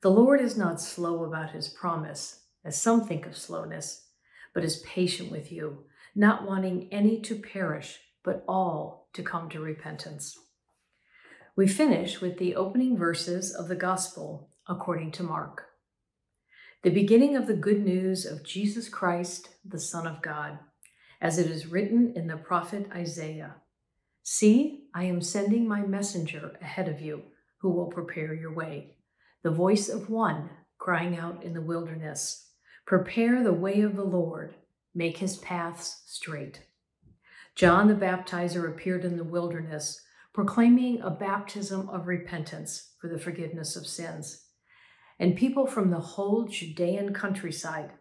The 0.00 0.12
Lord 0.12 0.40
is 0.40 0.56
not 0.56 0.80
slow 0.80 1.24
about 1.24 1.50
his 1.50 1.66
promise, 1.66 2.44
as 2.64 2.80
some 2.80 3.04
think 3.04 3.26
of 3.26 3.36
slowness, 3.36 4.06
but 4.54 4.62
is 4.62 4.84
patient 4.86 5.32
with 5.32 5.50
you, 5.50 5.86
not 6.14 6.46
wanting 6.46 6.88
any 6.92 7.20
to 7.22 7.34
perish, 7.34 7.98
but 8.22 8.44
all 8.46 9.08
to 9.14 9.24
come 9.24 9.48
to 9.50 9.60
repentance. 9.60 10.38
We 11.56 11.66
finish 11.66 12.20
with 12.20 12.38
the 12.38 12.54
opening 12.54 12.96
verses 12.96 13.52
of 13.52 13.66
the 13.66 13.74
Gospel 13.74 14.50
according 14.68 15.10
to 15.12 15.24
Mark. 15.24 15.64
The 16.84 16.90
beginning 16.90 17.34
of 17.34 17.48
the 17.48 17.54
good 17.54 17.84
news 17.84 18.24
of 18.24 18.44
Jesus 18.44 18.88
Christ, 18.88 19.48
the 19.64 19.80
Son 19.80 20.06
of 20.06 20.22
God, 20.22 20.60
as 21.20 21.40
it 21.40 21.50
is 21.50 21.66
written 21.66 22.12
in 22.14 22.28
the 22.28 22.36
prophet 22.36 22.86
Isaiah 22.94 23.56
See, 24.28 24.88
I 24.92 25.04
am 25.04 25.20
sending 25.20 25.68
my 25.68 25.82
messenger 25.82 26.58
ahead 26.60 26.88
of 26.88 27.00
you, 27.00 27.22
who 27.58 27.70
will 27.70 27.86
prepare 27.86 28.34
your 28.34 28.52
way. 28.52 28.96
The 29.44 29.52
voice 29.52 29.88
of 29.88 30.10
one 30.10 30.50
crying 30.78 31.16
out 31.16 31.44
in 31.44 31.54
the 31.54 31.60
wilderness 31.60 32.50
Prepare 32.88 33.44
the 33.44 33.52
way 33.52 33.82
of 33.82 33.94
the 33.94 34.02
Lord, 34.02 34.56
make 34.96 35.18
his 35.18 35.36
paths 35.36 36.02
straight. 36.06 36.62
John 37.54 37.86
the 37.86 37.94
Baptizer 37.94 38.68
appeared 38.68 39.04
in 39.04 39.16
the 39.16 39.22
wilderness, 39.22 40.02
proclaiming 40.34 41.00
a 41.02 41.10
baptism 41.10 41.88
of 41.88 42.08
repentance 42.08 42.94
for 43.00 43.06
the 43.06 43.20
forgiveness 43.20 43.76
of 43.76 43.86
sins. 43.86 44.46
And 45.20 45.36
people 45.36 45.68
from 45.68 45.90
the 45.92 46.00
whole 46.00 46.46
Judean 46.46 47.14
countryside 47.14 47.92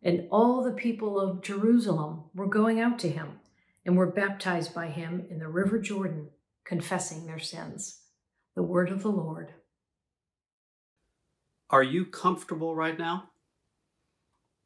and 0.00 0.28
all 0.30 0.62
the 0.62 0.70
people 0.70 1.18
of 1.18 1.42
Jerusalem 1.42 2.30
were 2.34 2.46
going 2.46 2.78
out 2.78 3.00
to 3.00 3.10
him 3.10 3.40
and 3.84 3.96
were 3.96 4.10
baptized 4.10 4.74
by 4.74 4.88
him 4.88 5.26
in 5.30 5.38
the 5.38 5.48
river 5.48 5.78
Jordan, 5.78 6.30
confessing 6.64 7.26
their 7.26 7.38
sins. 7.38 8.00
The 8.54 8.62
word 8.62 8.90
of 8.90 9.02
the 9.02 9.10
Lord. 9.10 9.54
Are 11.70 11.82
you 11.82 12.04
comfortable 12.04 12.76
right 12.76 12.98
now? 12.98 13.30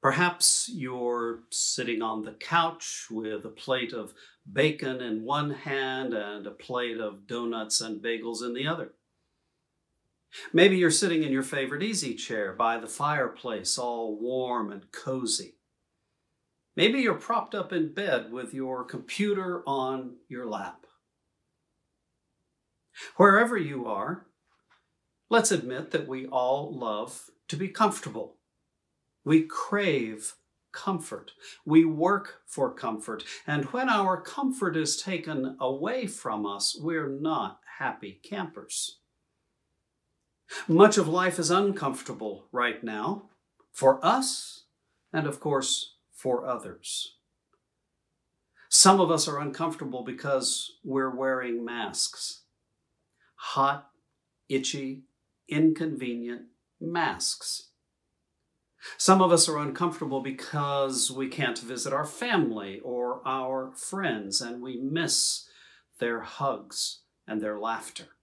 Perhaps 0.03 0.71
you're 0.73 1.41
sitting 1.51 2.03
on 2.03 2.23
the 2.23 2.33
couch 2.33 3.07
with 3.11 3.45
a 3.45 3.51
plate 3.51 3.93
of 3.93 4.13
bacon 4.53 5.01
in 5.01 5.25
one 5.25 5.51
hand 5.51 6.15
and 6.15 6.47
a 6.47 6.51
plate 6.53 6.99
of 6.99 7.27
donuts 7.27 7.81
and 7.81 8.03
bagels 8.03 8.43
in 8.43 8.55
the 8.55 8.67
other. 8.67 8.93
Maybe 10.53 10.77
you're 10.77 10.91
sitting 10.91 11.23
in 11.23 11.33
your 11.33 11.43
favorite 11.43 11.83
easy 11.83 12.15
chair 12.15 12.53
by 12.53 12.79
the 12.79 12.87
fireplace, 12.87 13.79
all 13.79 14.19
warm 14.21 14.71
and 14.71 14.91
cozy. 14.93 15.55
Maybe 16.77 17.01
you're 17.01 17.15
propped 17.15 17.55
up 17.55 17.73
in 17.73 17.95
bed 17.95 18.31
with 18.31 18.53
your 18.53 18.85
computer 18.85 19.62
on 19.67 20.17
your 20.29 20.47
lap. 20.47 20.85
Wherever 23.17 23.57
you 23.57 23.87
are, 23.87 24.27
let's 25.31 25.51
admit 25.51 25.91
that 25.91 26.07
we 26.07 26.27
all 26.27 26.77
love 26.79 27.31
to 27.49 27.57
be 27.57 27.69
comfortable. 27.69 28.37
We 29.25 29.43
crave 29.43 30.35
comfort. 30.73 31.33
We 31.65 31.87
work 31.87 32.43
for 32.47 32.73
comfort. 32.73 33.25
And 33.47 33.65
when 33.67 33.89
our 33.89 34.21
comfort 34.21 34.77
is 34.77 35.03
taken 35.03 35.57
away 35.59 36.07
from 36.07 36.45
us, 36.45 36.77
we're 36.79 37.09
not 37.09 37.61
happy 37.79 38.21
campers. 38.23 38.99
Much 40.69 40.99
of 40.99 41.09
life 41.09 41.39
is 41.39 41.51
uncomfortable 41.51 42.47
right 42.53 42.85
now 42.85 43.31
for 43.73 44.05
us 44.05 44.65
and, 45.12 45.27
of 45.27 45.41
course, 45.41 45.96
for 46.27 46.45
others. 46.45 47.19
Some 48.69 49.01
of 49.01 49.12
us 49.12 49.29
are 49.29 49.39
uncomfortable 49.39 50.03
because 50.03 50.73
we're 50.83 51.15
wearing 51.15 51.65
masks. 51.65 52.43
Hot, 53.37 53.91
itchy, 54.49 55.05
inconvenient 55.49 56.47
masks. 56.81 57.69
Some 58.99 59.23
of 59.23 59.31
us 59.31 59.49
are 59.49 59.59
uncomfortable 59.59 60.21
because 60.21 61.12
we 61.12 61.29
can't 61.29 61.61
visit 61.61 61.93
our 61.93 62.05
family 62.05 62.81
or 62.81 63.23
our 63.25 63.71
friends 63.77 64.41
and 64.41 64.61
we 64.61 64.81
miss 64.81 65.49
their 66.01 66.23
hugs 66.23 67.03
and 67.29 67.41
their 67.41 67.57
laughter. 67.57 68.16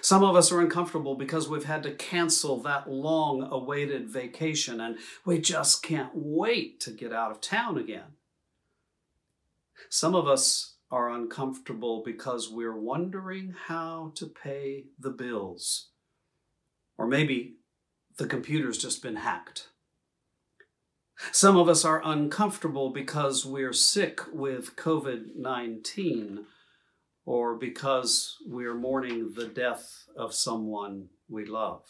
Some 0.00 0.24
of 0.24 0.34
us 0.36 0.50
are 0.50 0.60
uncomfortable 0.60 1.14
because 1.14 1.48
we've 1.48 1.64
had 1.64 1.82
to 1.84 1.92
cancel 1.92 2.60
that 2.62 2.90
long 2.90 3.42
awaited 3.50 4.08
vacation 4.08 4.80
and 4.80 4.98
we 5.24 5.38
just 5.38 5.82
can't 5.82 6.10
wait 6.14 6.80
to 6.80 6.90
get 6.90 7.12
out 7.12 7.30
of 7.30 7.40
town 7.40 7.78
again. 7.78 8.16
Some 9.88 10.14
of 10.14 10.26
us 10.26 10.74
are 10.90 11.10
uncomfortable 11.10 12.02
because 12.04 12.50
we're 12.50 12.76
wondering 12.76 13.54
how 13.66 14.12
to 14.16 14.26
pay 14.26 14.86
the 14.98 15.10
bills. 15.10 15.88
Or 16.98 17.06
maybe 17.06 17.56
the 18.16 18.26
computer's 18.26 18.78
just 18.78 19.02
been 19.02 19.16
hacked. 19.16 19.68
Some 21.32 21.56
of 21.56 21.68
us 21.68 21.84
are 21.84 22.02
uncomfortable 22.04 22.90
because 22.90 23.46
we're 23.46 23.72
sick 23.72 24.20
with 24.32 24.76
COVID 24.76 25.36
19 25.36 26.46
or 27.26 27.56
because 27.56 28.36
we're 28.46 28.74
mourning 28.74 29.32
the 29.34 29.48
death 29.48 30.04
of 30.16 30.32
someone 30.32 31.08
we 31.28 31.44
love. 31.44 31.82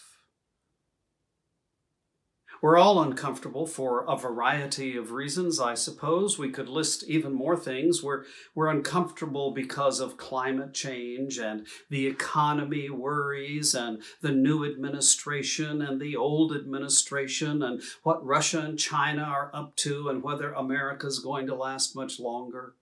We're 2.63 2.79
all 2.79 3.03
uncomfortable 3.03 3.67
for 3.67 4.07
a 4.09 4.17
variety 4.17 4.97
of 4.97 5.13
reasons, 5.13 5.61
I 5.61 5.75
suppose. 5.75 6.39
We 6.39 6.51
could 6.51 6.71
list 6.71 7.05
even 7.05 7.35
more 7.35 7.57
things. 7.57 8.03
We're, 8.03 8.25
we're 8.55 8.71
uncomfortable 8.71 9.51
because 9.51 10.01
of 10.01 10.17
climate 10.17 10.73
change 10.73 11.37
and 11.37 11.67
the 11.91 12.07
economy 12.07 12.89
worries 12.89 13.75
and 13.75 14.03
the 14.23 14.33
new 14.33 14.65
administration 14.65 15.83
and 15.83 16.01
the 16.01 16.17
old 16.17 16.57
administration 16.57 17.63
and 17.63 17.83
what 18.05 18.25
Russia 18.25 18.61
and 18.61 18.79
China 18.79 19.23
are 19.23 19.51
up 19.53 19.77
to 19.77 20.09
and 20.09 20.23
whether 20.23 20.53
America's 20.53 21.19
going 21.19 21.47
to 21.49 21.55
last 21.55 21.95
much 21.95 22.19
longer. 22.19 22.75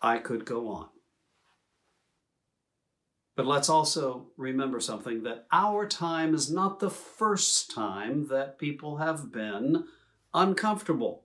I 0.00 0.18
could 0.18 0.44
go 0.44 0.68
on. 0.68 0.88
But 3.36 3.46
let's 3.46 3.68
also 3.68 4.26
remember 4.36 4.80
something 4.80 5.22
that 5.22 5.46
our 5.52 5.86
time 5.86 6.34
is 6.34 6.50
not 6.50 6.80
the 6.80 6.90
first 6.90 7.70
time 7.70 8.26
that 8.28 8.58
people 8.58 8.96
have 8.96 9.30
been 9.30 9.84
uncomfortable. 10.34 11.22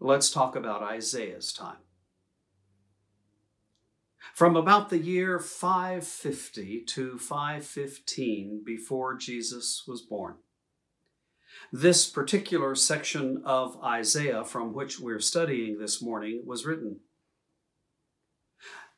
Let's 0.00 0.30
talk 0.30 0.56
about 0.56 0.82
Isaiah's 0.82 1.52
time. 1.52 1.76
From 4.34 4.56
about 4.56 4.90
the 4.90 4.98
year 4.98 5.38
550 5.38 6.80
to 6.80 7.18
515 7.18 8.62
before 8.64 9.14
Jesus 9.14 9.84
was 9.86 10.02
born. 10.02 10.34
This 11.76 12.06
particular 12.06 12.76
section 12.76 13.42
of 13.44 13.82
Isaiah 13.82 14.44
from 14.44 14.74
which 14.74 15.00
we're 15.00 15.18
studying 15.18 15.76
this 15.76 16.00
morning 16.00 16.42
was 16.46 16.64
written. 16.64 17.00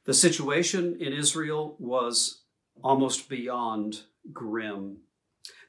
The 0.04 0.12
situation 0.12 0.94
in 1.00 1.14
Israel 1.14 1.76
was 1.78 2.42
almost 2.84 3.30
beyond 3.30 4.02
grim. 4.30 4.98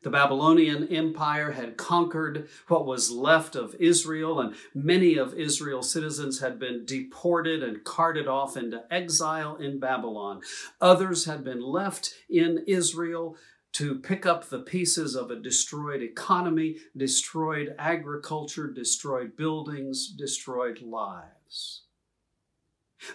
The 0.04 0.10
Babylonian 0.10 0.90
Empire 0.90 1.52
had 1.52 1.78
conquered 1.78 2.50
what 2.68 2.86
was 2.86 3.10
left 3.10 3.56
of 3.56 3.74
Israel, 3.80 4.42
and 4.42 4.56
many 4.76 5.16
of 5.16 5.34
Israel's 5.34 5.90
citizens 5.90 6.42
had 6.42 6.60
been 6.60 6.84
deported 6.86 7.64
and 7.64 7.86
carted 7.86 8.28
off 8.28 8.58
into 8.58 8.84
exile 8.92 9.56
in 9.56 9.80
Babylon. 9.80 10.42
Others 10.82 11.24
had 11.24 11.46
been 11.46 11.62
left 11.62 12.14
in 12.30 12.66
Israel 12.68 13.38
to 13.78 13.94
pick 14.00 14.26
up 14.26 14.50
the 14.50 14.58
pieces 14.58 15.16
of 15.16 15.30
a 15.30 15.36
destroyed 15.36 16.02
economy, 16.02 16.78
destroyed 16.96 17.76
agriculture, 17.78 18.66
destroyed 18.66 19.38
buildings, 19.38 20.08
destroyed 20.08 20.82
lives. 20.82 21.84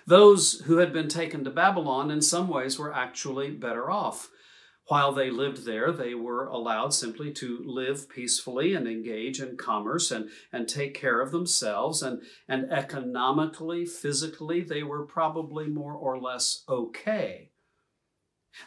Those 0.06 0.60
who 0.60 0.76
had 0.76 0.92
been 0.92 1.08
taken 1.08 1.42
to 1.42 1.50
Babylon 1.50 2.12
in 2.12 2.22
some 2.22 2.46
ways 2.46 2.78
were 2.78 2.94
actually 2.94 3.50
better 3.50 3.90
off. 3.90 4.30
While 4.86 5.10
they 5.10 5.30
lived 5.30 5.64
there, 5.64 5.90
they 5.90 6.14
were 6.14 6.46
allowed 6.46 6.94
simply 6.94 7.32
to 7.32 7.64
live 7.64 8.08
peacefully 8.08 8.74
and 8.74 8.86
engage 8.86 9.40
in 9.40 9.56
commerce 9.56 10.12
and, 10.12 10.30
and 10.52 10.68
take 10.68 10.94
care 10.94 11.20
of 11.20 11.32
themselves. 11.32 12.02
And, 12.02 12.22
and 12.46 12.70
economically, 12.70 13.84
physically, 13.84 14.60
they 14.60 14.84
were 14.84 15.06
probably 15.06 15.66
more 15.66 15.94
or 15.94 16.20
less 16.20 16.62
okay. 16.68 17.51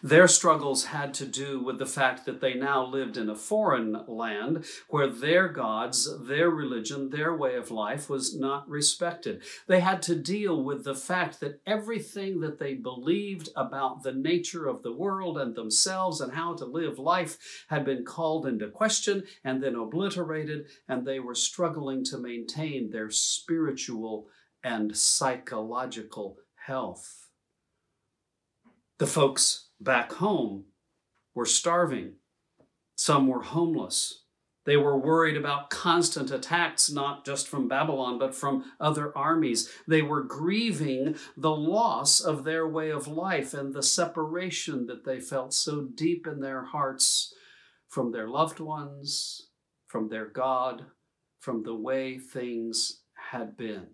Their 0.01 0.27
struggles 0.27 0.85
had 0.85 1.13
to 1.15 1.25
do 1.25 1.59
with 1.59 1.79
the 1.79 1.85
fact 1.85 2.25
that 2.25 2.41
they 2.41 2.53
now 2.53 2.85
lived 2.85 3.17
in 3.17 3.29
a 3.29 3.35
foreign 3.35 4.03
land 4.07 4.65
where 4.89 5.07
their 5.07 5.47
gods, 5.47 6.09
their 6.27 6.49
religion, 6.49 7.09
their 7.09 7.35
way 7.35 7.55
of 7.55 7.71
life 7.71 8.09
was 8.09 8.35
not 8.35 8.67
respected. 8.67 9.43
They 9.67 9.79
had 9.79 10.01
to 10.03 10.15
deal 10.15 10.63
with 10.63 10.83
the 10.83 10.95
fact 10.95 11.39
that 11.39 11.61
everything 11.65 12.39
that 12.41 12.59
they 12.59 12.73
believed 12.73 13.49
about 13.55 14.03
the 14.03 14.13
nature 14.13 14.67
of 14.67 14.81
the 14.83 14.93
world 14.93 15.37
and 15.37 15.55
themselves 15.55 16.19
and 16.19 16.33
how 16.33 16.55
to 16.55 16.65
live 16.65 16.99
life 16.99 17.65
had 17.67 17.85
been 17.85 18.03
called 18.03 18.45
into 18.45 18.69
question 18.69 19.23
and 19.43 19.61
then 19.61 19.75
obliterated, 19.75 20.65
and 20.87 21.05
they 21.05 21.19
were 21.19 21.35
struggling 21.35 22.03
to 22.05 22.17
maintain 22.17 22.89
their 22.89 23.09
spiritual 23.09 24.27
and 24.63 24.97
psychological 24.97 26.37
health. 26.55 27.29
The 28.97 29.07
folks 29.07 29.64
back 29.79 30.13
home 30.13 30.65
were 31.33 31.45
starving. 31.45 32.13
Some 32.95 33.27
were 33.27 33.41
homeless. 33.41 34.21
They 34.65 34.77
were 34.77 34.97
worried 34.97 35.37
about 35.37 35.69
constant 35.69 36.31
attacks, 36.31 36.91
not 36.91 37.23
just 37.23 37.47
from 37.47 37.67
Babylon, 37.67 38.17
but 38.17 38.33
from 38.33 38.65
other 38.79 39.15
armies. 39.15 39.71
They 39.87 40.01
were 40.01 40.23
grieving 40.23 41.17
the 41.37 41.55
loss 41.55 42.19
of 42.19 42.43
their 42.43 42.67
way 42.67 42.89
of 42.89 43.07
life 43.07 43.53
and 43.53 43.73
the 43.73 43.83
separation 43.83 44.87
that 44.87 45.05
they 45.05 45.19
felt 45.19 45.53
so 45.53 45.83
deep 45.93 46.25
in 46.25 46.39
their 46.39 46.63
hearts 46.63 47.33
from 47.87 48.11
their 48.11 48.27
loved 48.27 48.59
ones, 48.59 49.49
from 49.85 50.09
their 50.09 50.25
God, 50.25 50.85
from 51.39 51.61
the 51.61 51.75
way 51.75 52.17
things 52.17 53.01
had 53.31 53.55
been. 53.55 53.87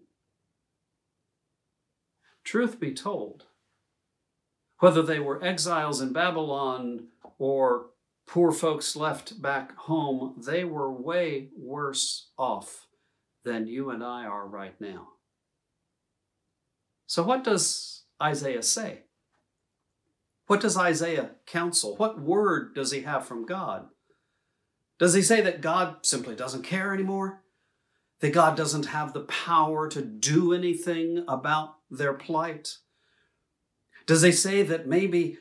Truth 2.45 2.79
be 2.79 2.93
told, 2.93 3.45
whether 4.81 5.03
they 5.03 5.19
were 5.19 5.43
exiles 5.43 6.01
in 6.01 6.11
Babylon 6.11 7.05
or 7.37 7.91
poor 8.25 8.51
folks 8.51 8.95
left 8.95 9.39
back 9.39 9.77
home, 9.77 10.41
they 10.43 10.63
were 10.63 10.91
way 10.91 11.49
worse 11.55 12.29
off 12.35 12.87
than 13.45 13.67
you 13.67 13.91
and 13.91 14.03
I 14.03 14.25
are 14.25 14.47
right 14.47 14.73
now. 14.81 15.09
So, 17.05 17.21
what 17.21 17.43
does 17.43 18.05
Isaiah 18.21 18.63
say? 18.63 19.03
What 20.47 20.61
does 20.61 20.75
Isaiah 20.75 21.29
counsel? 21.45 21.95
What 21.97 22.19
word 22.19 22.73
does 22.73 22.91
he 22.91 23.01
have 23.01 23.25
from 23.25 23.45
God? 23.45 23.87
Does 24.97 25.13
he 25.13 25.21
say 25.21 25.41
that 25.41 25.61
God 25.61 25.97
simply 26.01 26.35
doesn't 26.35 26.63
care 26.63 26.91
anymore? 26.91 27.43
That 28.19 28.33
God 28.33 28.57
doesn't 28.57 28.87
have 28.87 29.13
the 29.13 29.21
power 29.21 29.87
to 29.89 30.01
do 30.01 30.53
anything 30.53 31.23
about 31.27 31.75
their 31.91 32.13
plight? 32.13 32.77
Does 34.05 34.21
they 34.21 34.31
say 34.31 34.63
that 34.63 34.87
maybe 34.87 35.37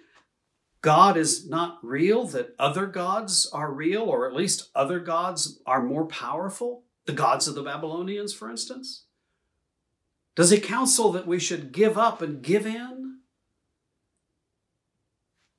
God 0.82 1.16
is 1.16 1.48
not 1.48 1.78
real, 1.82 2.24
that 2.28 2.54
other 2.58 2.86
gods 2.86 3.48
are 3.52 3.72
real, 3.72 4.02
or 4.02 4.26
at 4.26 4.34
least 4.34 4.70
other 4.74 5.00
gods 5.00 5.60
are 5.66 5.82
more 5.82 6.06
powerful? 6.06 6.84
The 7.06 7.12
gods 7.12 7.48
of 7.48 7.54
the 7.54 7.62
Babylonians, 7.62 8.32
for 8.32 8.50
instance? 8.50 9.04
Does 10.36 10.50
he 10.50 10.58
counsel 10.58 11.12
that 11.12 11.26
we 11.26 11.38
should 11.38 11.72
give 11.72 11.98
up 11.98 12.22
and 12.22 12.42
give 12.42 12.66
in? 12.66 13.18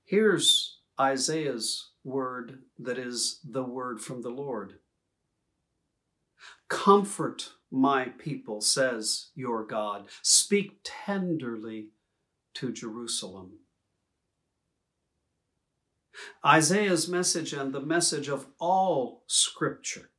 Here's 0.03 0.79
Isaiah's 0.99 1.91
word 2.03 2.63
that 2.79 2.97
is 2.97 3.39
the 3.43 3.63
word 3.63 4.01
from 4.01 4.21
the 4.21 4.29
Lord. 4.29 4.79
Comfort 6.67 7.51
my 7.69 8.05
people, 8.17 8.61
says 8.61 9.29
your 9.35 9.63
God. 9.63 10.07
Speak 10.21 10.79
tenderly 10.83 11.87
to 12.55 12.71
Jerusalem. 12.71 13.59
Isaiah's 16.45 17.07
message 17.07 17.53
and 17.53 17.73
the 17.73 17.81
message 17.81 18.27
of 18.27 18.47
all 18.59 19.23
Scripture, 19.27 20.09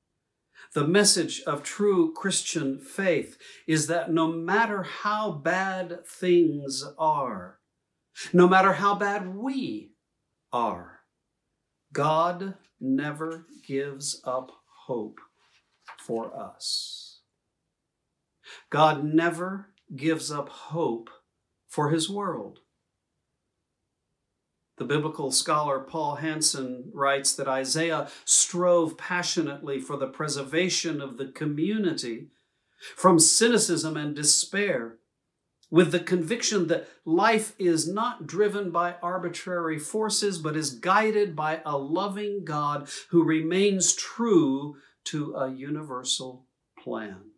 the 0.74 0.86
message 0.86 1.42
of 1.46 1.62
true 1.62 2.12
Christian 2.12 2.78
faith, 2.78 3.36
is 3.66 3.86
that 3.88 4.10
no 4.12 4.28
matter 4.28 4.82
how 4.82 5.32
bad 5.32 6.06
things 6.06 6.84
are, 6.98 7.58
no 8.32 8.48
matter 8.48 8.74
how 8.74 8.94
bad 8.94 9.34
we 9.34 9.92
are, 10.52 11.00
God 11.92 12.54
never 12.80 13.46
gives 13.66 14.20
up 14.24 14.50
hope 14.86 15.20
for 15.98 16.34
us. 16.36 17.20
God 18.70 19.04
never 19.04 19.68
gives 19.94 20.30
up 20.30 20.48
hope 20.48 21.10
for 21.72 21.88
his 21.88 22.10
world. 22.10 22.58
The 24.76 24.84
biblical 24.84 25.32
scholar 25.32 25.80
Paul 25.80 26.16
Hanson 26.16 26.90
writes 26.92 27.34
that 27.34 27.48
Isaiah 27.48 28.10
strove 28.26 28.98
passionately 28.98 29.80
for 29.80 29.96
the 29.96 30.06
preservation 30.06 31.00
of 31.00 31.16
the 31.16 31.28
community 31.28 32.26
from 32.94 33.18
cynicism 33.18 33.96
and 33.96 34.14
despair, 34.14 34.98
with 35.70 35.92
the 35.92 36.00
conviction 36.00 36.66
that 36.66 36.90
life 37.06 37.54
is 37.58 37.88
not 37.88 38.26
driven 38.26 38.70
by 38.70 38.96
arbitrary 39.02 39.78
forces, 39.78 40.36
but 40.36 40.56
is 40.56 40.74
guided 40.74 41.34
by 41.34 41.62
a 41.64 41.78
loving 41.78 42.44
God 42.44 42.86
who 43.08 43.24
remains 43.24 43.94
true 43.94 44.76
to 45.04 45.34
a 45.36 45.50
universal 45.50 46.44
plan. 46.78 47.31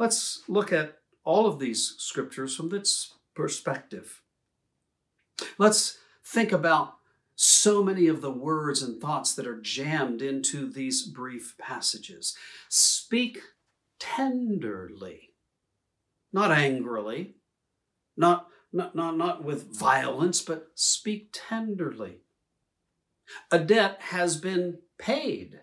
Let's 0.00 0.44
look 0.48 0.72
at 0.72 0.96
all 1.24 1.46
of 1.46 1.58
these 1.58 1.94
scriptures 1.98 2.56
from 2.56 2.70
this 2.70 3.12
perspective. 3.34 4.22
Let's 5.58 5.98
think 6.24 6.52
about 6.52 6.94
so 7.36 7.84
many 7.84 8.06
of 8.06 8.22
the 8.22 8.30
words 8.30 8.82
and 8.82 8.98
thoughts 8.98 9.34
that 9.34 9.46
are 9.46 9.60
jammed 9.60 10.22
into 10.22 10.70
these 10.70 11.02
brief 11.02 11.54
passages. 11.58 12.34
Speak 12.70 13.42
tenderly, 13.98 15.34
not 16.32 16.50
angrily, 16.50 17.34
not, 18.16 18.46
not, 18.72 18.96
not, 18.96 19.18
not 19.18 19.44
with 19.44 19.70
violence, 19.70 20.40
but 20.40 20.68
speak 20.74 21.28
tenderly. 21.30 22.20
A 23.50 23.58
debt 23.58 23.98
has 24.00 24.38
been 24.38 24.78
paid. 24.96 25.60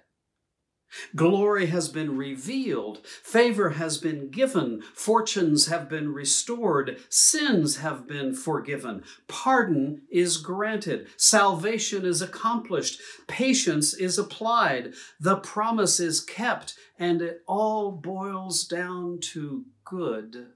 Glory 1.15 1.67
has 1.67 1.89
been 1.89 2.17
revealed, 2.17 3.06
favor 3.06 3.71
has 3.71 3.97
been 3.97 4.30
given, 4.30 4.82
fortunes 4.93 5.67
have 5.67 5.89
been 5.89 6.13
restored, 6.13 7.00
sins 7.10 7.78
have 7.78 8.08
been 8.08 8.34
forgiven, 8.34 9.04
pardon 9.28 10.04
is 10.10 10.38
granted, 10.38 11.08
salvation 11.17 12.06
is 12.06 12.21
accomplished, 12.21 13.02
patience 13.28 13.93
is 13.93 14.17
applied, 14.17 14.93
the 15.19 15.38
promise 15.38 16.00
is 16.00 16.21
kept, 16.21 16.76
and 16.97 17.21
it 17.21 17.43
all 17.47 17.91
boils 17.91 18.65
down 18.65 19.19
to 19.19 19.65
good 19.84 20.47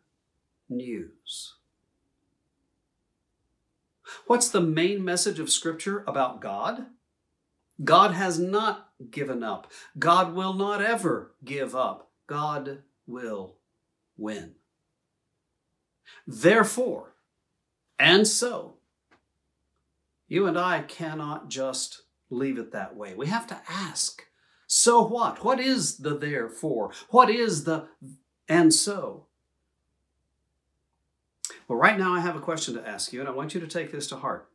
news. 0.70 1.56
What's 4.28 4.50
the 4.50 4.62
main 4.62 5.04
message 5.04 5.40
of 5.40 5.50
Scripture 5.50 6.04
about 6.08 6.42
God? 6.42 6.88
God 7.84 8.12
has 8.12 8.40
not 8.40 8.91
given 9.10 9.44
up. 9.44 9.72
God 9.98 10.34
will 10.36 10.54
not 10.54 10.82
ever 10.82 11.34
give 11.44 11.76
up. 11.76 12.12
God 12.28 12.84
will 13.08 13.56
win. 14.18 14.54
Therefore, 16.28 17.16
and 17.98 18.28
so, 18.28 18.76
you 20.28 20.48
and 20.48 20.58
I 20.58 20.82
cannot 20.82 21.50
just 21.50 22.04
leave 22.30 22.58
it 22.58 22.72
that 22.72 22.96
way. 22.96 23.14
We 23.14 23.28
have 23.28 23.48
to 23.48 23.62
ask, 23.68 24.24
so 24.68 25.04
what? 25.04 25.44
What 25.44 25.60
is 25.60 25.98
the 25.98 26.16
therefore? 26.16 26.92
What 27.10 27.30
is 27.30 27.64
the 27.66 27.88
and 28.48 28.74
so? 28.74 29.28
Well, 31.68 31.80
right 31.80 31.98
now 31.98 32.14
I 32.14 32.20
have 32.20 32.36
a 32.36 32.42
question 32.42 32.74
to 32.76 32.88
ask 32.88 33.14
you, 33.14 33.20
and 33.20 33.30
I 33.30 33.34
want 33.34 33.54
you 33.54 33.60
to 33.62 33.68
take 33.68 33.92
this 33.92 34.08
to 34.08 34.18
heart. 34.18 34.51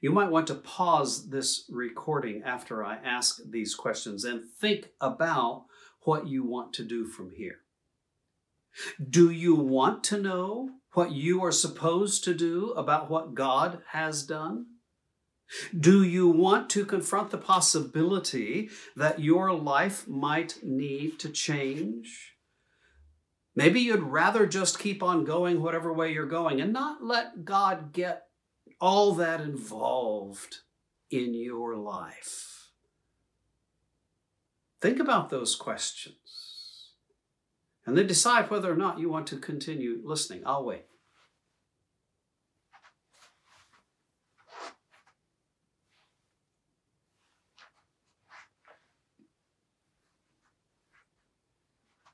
You 0.00 0.10
might 0.10 0.30
want 0.30 0.46
to 0.46 0.54
pause 0.54 1.28
this 1.30 1.64
recording 1.68 2.42
after 2.44 2.84
I 2.84 2.98
ask 3.04 3.40
these 3.50 3.74
questions 3.74 4.24
and 4.24 4.44
think 4.60 4.90
about 5.00 5.64
what 6.02 6.28
you 6.28 6.44
want 6.44 6.72
to 6.74 6.84
do 6.84 7.04
from 7.04 7.30
here. 7.30 7.56
Do 9.10 9.30
you 9.30 9.56
want 9.56 10.04
to 10.04 10.20
know 10.20 10.70
what 10.92 11.10
you 11.10 11.42
are 11.44 11.52
supposed 11.52 12.22
to 12.24 12.34
do 12.34 12.70
about 12.72 13.10
what 13.10 13.34
God 13.34 13.80
has 13.88 14.22
done? 14.22 14.66
Do 15.78 16.04
you 16.04 16.28
want 16.28 16.70
to 16.70 16.84
confront 16.84 17.30
the 17.30 17.38
possibility 17.38 18.70
that 18.94 19.18
your 19.18 19.52
life 19.52 20.06
might 20.06 20.58
need 20.62 21.18
to 21.20 21.28
change? 21.28 22.34
Maybe 23.56 23.80
you'd 23.80 24.02
rather 24.02 24.46
just 24.46 24.78
keep 24.78 25.02
on 25.02 25.24
going 25.24 25.60
whatever 25.60 25.92
way 25.92 26.12
you're 26.12 26.26
going 26.26 26.60
and 26.60 26.72
not 26.72 27.02
let 27.02 27.44
God 27.44 27.92
get 27.92 28.27
all 28.80 29.12
that 29.14 29.40
involved 29.40 30.58
in 31.10 31.34
your 31.34 31.76
life? 31.76 32.70
Think 34.80 35.00
about 35.00 35.30
those 35.30 35.56
questions 35.56 36.92
and 37.84 37.96
then 37.96 38.06
decide 38.06 38.50
whether 38.50 38.70
or 38.70 38.76
not 38.76 38.98
you 38.98 39.08
want 39.08 39.26
to 39.28 39.38
continue 39.38 40.00
listening. 40.04 40.42
I'll 40.44 40.64
wait. 40.64 40.84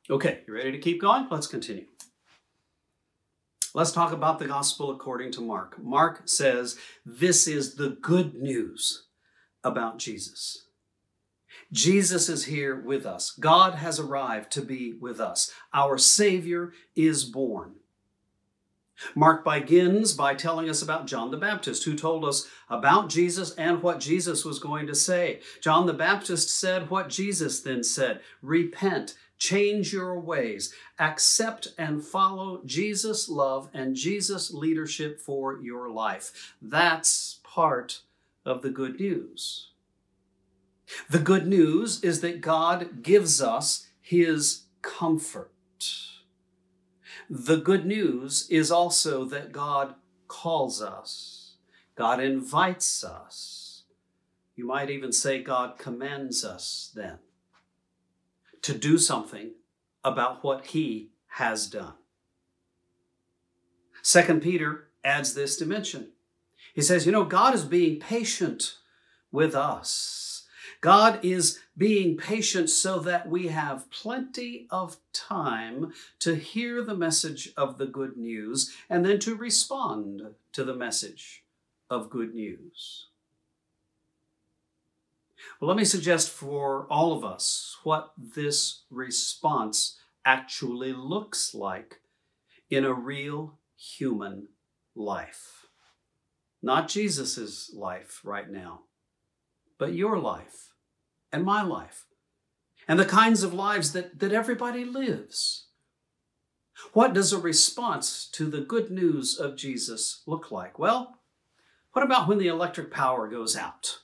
Okay, 0.09 0.43
you 0.47 0.55
ready 0.55 0.71
to 0.71 0.79
keep 0.79 1.01
going? 1.01 1.27
Let's 1.31 1.47
continue. 1.47 1.87
Let's 3.77 3.91
talk 3.91 4.13
about 4.13 4.39
the 4.39 4.47
gospel 4.47 4.93
according 4.93 5.33
to 5.33 5.41
Mark. 5.41 5.83
Mark 5.83 6.23
says 6.27 6.79
this 7.05 7.49
is 7.49 7.75
the 7.75 7.89
good 8.01 8.37
news 8.37 9.07
about 9.65 9.99
Jesus. 9.99 10.67
Jesus 11.73 12.29
is 12.29 12.45
here 12.45 12.81
with 12.81 13.05
us. 13.05 13.33
God 13.33 13.75
has 13.75 13.99
arrived 13.99 14.53
to 14.53 14.63
be 14.63 14.93
with 14.93 15.19
us. 15.19 15.51
Our 15.73 15.99
Savior 15.99 16.73
is 16.95 17.25
born. 17.25 17.75
Mark 19.17 19.45
begins 19.45 20.13
by 20.13 20.37
telling 20.37 20.71
us 20.71 20.81
about 20.81 21.09
John 21.09 21.33
the 21.33 21.37
Baptist, 21.37 21.83
who 21.83 21.97
told 21.97 22.25
us 22.25 22.47
about 22.71 23.09
Jesus 23.09 23.57
and 23.57 23.83
what 23.83 23.99
Jesus 23.99 24.45
was 24.45 24.61
going 24.61 24.87
to 24.87 24.95
say. 24.95 25.41
John 25.61 25.87
the 25.87 25.93
Baptist 25.93 26.49
said 26.49 26.91
what 26.91 27.09
Jesus 27.09 27.59
then 27.59 27.83
said 27.83 28.21
Repent 28.41 29.17
Change 29.45 29.93
your 29.93 30.19
ways. 30.19 30.73
Accept 30.99 31.75
and 31.77 32.03
follow 32.03 32.63
Jesus' 32.65 33.29
love 33.29 33.69
and 33.75 33.95
Jesus' 33.95 34.51
leadership 34.51 35.21
for 35.21 35.61
your 35.61 35.91
life. 35.91 36.55
That's 36.63 37.41
part 37.45 38.01
of 38.47 38.63
the 38.63 38.71
good 38.71 38.99
news. 38.99 39.69
The 41.11 41.19
good 41.19 41.47
news 41.47 42.03
is 42.03 42.23
that 42.23 42.41
God 42.41 43.03
gives 43.03 43.43
us 43.43 43.87
His 44.01 44.63
comfort. 44.81 45.51
The 47.29 47.59
good 47.59 47.85
news 47.85 48.49
is 48.49 48.71
also 48.71 49.27
that 49.27 49.53
God 49.53 49.95
calls 50.27 50.81
us, 50.81 51.57
God 51.97 52.19
invites 52.19 53.05
us. 53.05 53.83
You 54.57 54.67
might 54.67 54.89
even 54.89 55.13
say 55.13 55.43
God 55.43 55.77
commands 55.77 56.47
us 56.47 56.91
then 56.95 57.19
to 58.65 58.73
do 58.73 58.97
something 58.97 59.51
about 60.03 60.43
what 60.43 60.69
he 60.69 61.11
has 61.27 61.67
done. 61.67 61.93
Second 64.03 64.41
Peter 64.41 64.89
adds 65.05 65.35
this 65.35 65.59
dimension. 65.59 66.09
He 66.75 66.81
says, 66.81 67.05
you 67.05 67.13
know, 67.13 67.25
God 67.25 67.55
is 67.55 67.65
being 67.65 68.01
patient 68.01 68.79
with 69.31 69.55
us. 69.55 70.47
God 70.81 71.23
is 71.23 71.61
being 71.77 72.17
patient 72.17 72.71
so 72.71 72.99
that 73.01 73.29
we 73.29 73.49
have 73.49 73.91
plenty 73.91 74.67
of 74.71 74.97
time 75.13 75.93
to 76.21 76.35
hear 76.35 76.83
the 76.83 76.97
message 76.97 77.51
of 77.59 77.77
the 77.77 77.87
good 77.87 78.17
news 78.17 78.75
and 78.89 79.05
then 79.05 79.19
to 79.21 79.35
respond 79.35 80.23
to 80.53 80.65
the 80.65 80.75
message 80.75 81.45
of 81.91 82.09
good 82.09 82.35
news. 82.35 83.09
Well, 85.61 85.69
let 85.69 85.77
me 85.77 85.85
suggest 85.85 86.31
for 86.31 86.87
all 86.91 87.13
of 87.13 87.25
us 87.25 87.77
what 87.85 88.13
this 88.17 88.83
response 88.91 89.99
actually 90.25 90.93
looks 90.93 91.55
like 91.55 92.01
in 92.71 92.85
a 92.85 92.93
real 92.93 93.59
human 93.77 94.49
life. 94.95 95.67
Not 96.63 96.89
Jesus' 96.89 97.71
life 97.75 98.21
right 98.25 98.51
now, 98.51 98.81
but 99.79 99.95
your 99.95 100.19
life 100.19 100.73
and 101.33 101.45
my 101.45 101.63
life 101.63 102.07
and 102.89 102.99
the 102.99 103.05
kinds 103.05 103.43
of 103.43 103.53
lives 103.53 103.93
that, 103.93 104.19
that 104.19 104.33
everybody 104.33 104.85
lives. 104.85 105.67
What 106.93 107.13
does 107.13 107.33
a 107.33 107.39
response 107.39 108.29
to 108.33 108.47
the 108.47 108.61
good 108.61 108.91
news 108.91 109.39
of 109.39 109.57
Jesus 109.57 110.23
look 110.27 110.51
like? 110.51 110.79
Well, 110.79 111.19
what 111.93 112.05
about 112.05 112.29
when 112.29 112.39
the 112.39 112.49
electric 112.49 112.91
power 112.91 113.29
goes 113.29 113.57
out? 113.57 113.99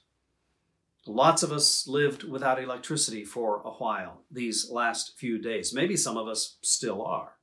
Lots 1.06 1.42
of 1.42 1.52
us 1.52 1.86
lived 1.86 2.24
without 2.24 2.62
electricity 2.62 3.24
for 3.24 3.62
a 3.64 3.70
while 3.70 4.22
these 4.30 4.70
last 4.70 5.18
few 5.18 5.38
days. 5.38 5.72
Maybe 5.72 5.96
some 5.96 6.16
of 6.16 6.28
us 6.28 6.58
still 6.60 7.02
are. 7.02 7.36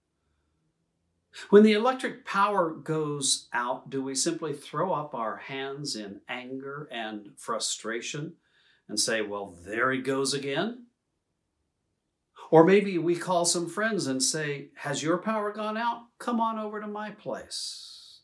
When 1.49 1.63
the 1.63 1.73
electric 1.73 2.25
power 2.25 2.71
goes 2.71 3.47
out, 3.53 3.89
do 3.89 4.01
we 4.01 4.15
simply 4.15 4.53
throw 4.53 4.93
up 4.93 5.13
our 5.13 5.37
hands 5.37 5.95
in 5.95 6.21
anger 6.27 6.87
and 6.91 7.29
frustration 7.37 8.33
and 8.87 8.99
say, 8.99 9.21
well, 9.21 9.55
there 9.65 9.91
he 9.91 10.01
goes 10.01 10.33
again? 10.33 10.85
Or 12.49 12.63
maybe 12.63 12.97
we 12.97 13.15
call 13.15 13.45
some 13.45 13.67
friends 13.67 14.07
and 14.07 14.23
say, 14.23 14.69
Has 14.75 15.03
your 15.03 15.17
power 15.17 15.51
gone 15.51 15.77
out? 15.77 16.03
Come 16.17 16.39
on 16.39 16.57
over 16.57 16.79
to 16.79 16.87
my 16.87 17.11
place. 17.11 18.21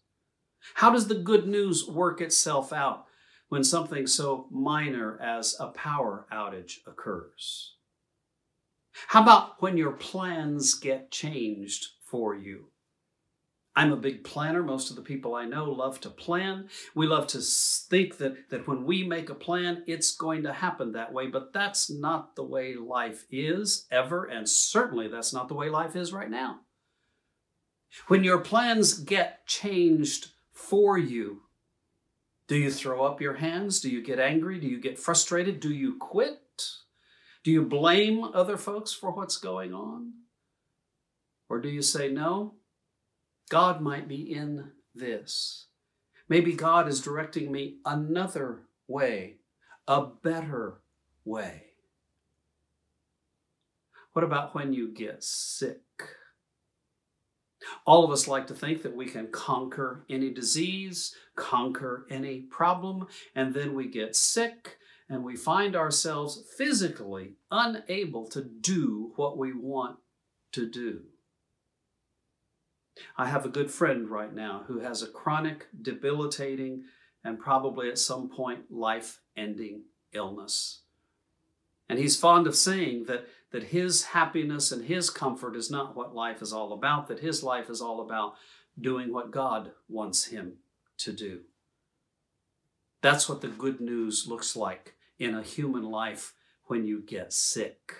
How 0.75 0.91
does 0.91 1.07
the 1.07 1.15
good 1.15 1.45
news 1.47 1.87
work 1.87 2.21
itself 2.21 2.71
out 2.71 3.05
when 3.53 3.63
something 3.63 4.07
so 4.07 4.47
minor 4.49 5.21
as 5.21 5.55
a 5.59 5.67
power 5.67 6.25
outage 6.33 6.79
occurs? 6.87 7.75
How 9.09 9.21
about 9.21 9.61
when 9.61 9.77
your 9.77 9.91
plans 9.91 10.73
get 10.73 11.11
changed 11.11 11.89
for 12.03 12.33
you? 12.33 12.69
I'm 13.75 13.93
a 13.93 13.95
big 13.95 14.23
planner. 14.23 14.63
Most 14.63 14.89
of 14.89 14.95
the 14.95 15.03
people 15.03 15.35
I 15.35 15.45
know 15.45 15.65
love 15.65 16.01
to 16.01 16.09
plan. 16.09 16.67
We 16.95 17.05
love 17.05 17.27
to 17.27 17.41
think 17.41 18.17
that, 18.17 18.49
that 18.49 18.67
when 18.67 18.85
we 18.85 19.03
make 19.03 19.29
a 19.29 19.35
plan, 19.35 19.83
it's 19.85 20.15
going 20.15 20.41
to 20.41 20.53
happen 20.53 20.93
that 20.93 21.13
way, 21.13 21.27
but 21.27 21.53
that's 21.53 21.91
not 21.91 22.35
the 22.35 22.43
way 22.43 22.73
life 22.73 23.23
is 23.29 23.85
ever, 23.91 24.25
and 24.25 24.49
certainly 24.49 25.07
that's 25.09 25.31
not 25.31 25.47
the 25.47 25.53
way 25.53 25.69
life 25.69 25.95
is 25.95 26.11
right 26.11 26.29
now. 26.29 26.61
When 28.07 28.23
your 28.23 28.39
plans 28.39 28.95
get 28.95 29.45
changed 29.45 30.29
for 30.53 30.97
you, 30.97 31.42
do 32.47 32.58
you 32.58 32.71
throw 32.71 33.03
up 33.03 33.21
your 33.21 33.36
hands? 33.36 33.79
Do 33.79 33.89
you 33.89 34.03
get 34.03 34.19
angry? 34.19 34.60
Do 34.60 34.67
you 34.67 34.79
get 34.79 34.99
frustrated? 34.99 35.60
Do 35.60 35.73
you 35.73 35.97
quit? 35.97 36.39
Do 37.43 37.51
you 37.51 37.63
blame 37.63 38.23
other 38.23 38.58
folks 38.58 38.93
for 38.93 39.12
what's 39.12 39.38
going 39.38 39.73
on? 39.73 40.13
Or 41.49 41.60
do 41.60 41.69
you 41.69 41.82
say, 41.82 42.10
no, 42.10 42.56
God 43.49 43.82
might 43.82 44.08
be 44.08 44.34
in 44.34 44.71
this? 44.95 45.67
Maybe 46.29 46.53
God 46.53 46.88
is 46.88 47.01
directing 47.01 47.51
me 47.51 47.77
another 47.86 48.63
way, 48.88 49.38
a 49.88 50.06
better 50.06 50.82
way. 51.25 51.63
What 54.13 54.23
about 54.23 54.56
when 54.56 54.73
you 54.73 54.93
get 54.93 55.23
sick? 55.23 55.82
All 57.86 58.04
of 58.04 58.12
us 58.12 58.28
like 58.28 58.47
to 58.47 58.56
think 58.56 58.82
that 58.84 58.95
we 58.95 59.06
can 59.06 59.28
conquer 59.28 60.06
any 60.10 60.30
disease, 60.30 61.15
conquer 61.36 62.06
any 62.10 62.41
problem, 62.41 63.08
and 63.36 63.54
then 63.54 63.73
we 63.73 63.88
get 63.88 64.15
sick 64.15 64.78
and 65.10 65.23
we 65.23 65.36
find 65.36 65.76
ourselves 65.76 66.43
physically 66.58 67.34
unable 67.52 68.28
to 68.28 68.41
do 68.41 69.12
what 69.15 69.38
we 69.38 69.54
want 69.54 69.97
to 70.54 70.69
do. 70.69 71.02
I 73.17 73.28
have 73.28 73.45
a 73.45 73.49
good 73.49 73.71
friend 73.71 74.10
right 74.10 74.34
now 74.34 74.63
who 74.67 74.80
has 74.80 75.02
a 75.02 75.08
chronic, 75.08 75.67
debilitating, 75.82 76.84
and 77.24 77.39
probably 77.39 77.89
at 77.89 77.97
some 77.97 78.30
point 78.30 78.72
life 78.72 79.20
ending 79.36 79.84
illness. 80.14 80.82
And 81.89 81.99
he's 81.99 82.20
fond 82.20 82.47
of 82.47 82.55
saying 82.55 83.05
that, 83.05 83.28
that 83.54 83.66
his 83.66 84.04
happiness 84.06 84.72
and 84.72 84.86
his 84.86 85.12
comfort 85.12 85.56
is 85.56 85.70
not 85.70 85.95
what 85.95 86.16
life 86.16 86.41
is 86.41 86.51
all 86.51 86.74
about, 86.74 87.08
that 87.08 87.20
his 87.20 87.43
life 87.43 87.70
is 87.70 87.82
all 87.82 88.01
about 88.01 88.34
doing 88.82 89.14
what 89.14 89.30
God 89.30 89.72
wants 89.88 90.26
him 90.26 90.54
to 90.97 91.14
do. 91.14 91.41
That's 93.04 93.30
what 93.30 93.41
the 93.41 93.49
good 93.49 93.80
news 93.80 94.26
looks 94.28 94.56
like 94.56 94.95
in 95.20 95.36
a 95.36 95.43
human 95.43 95.84
life 95.84 96.34
when 96.66 96.88
you 96.88 96.99
get 96.99 97.32
sick. 97.32 97.93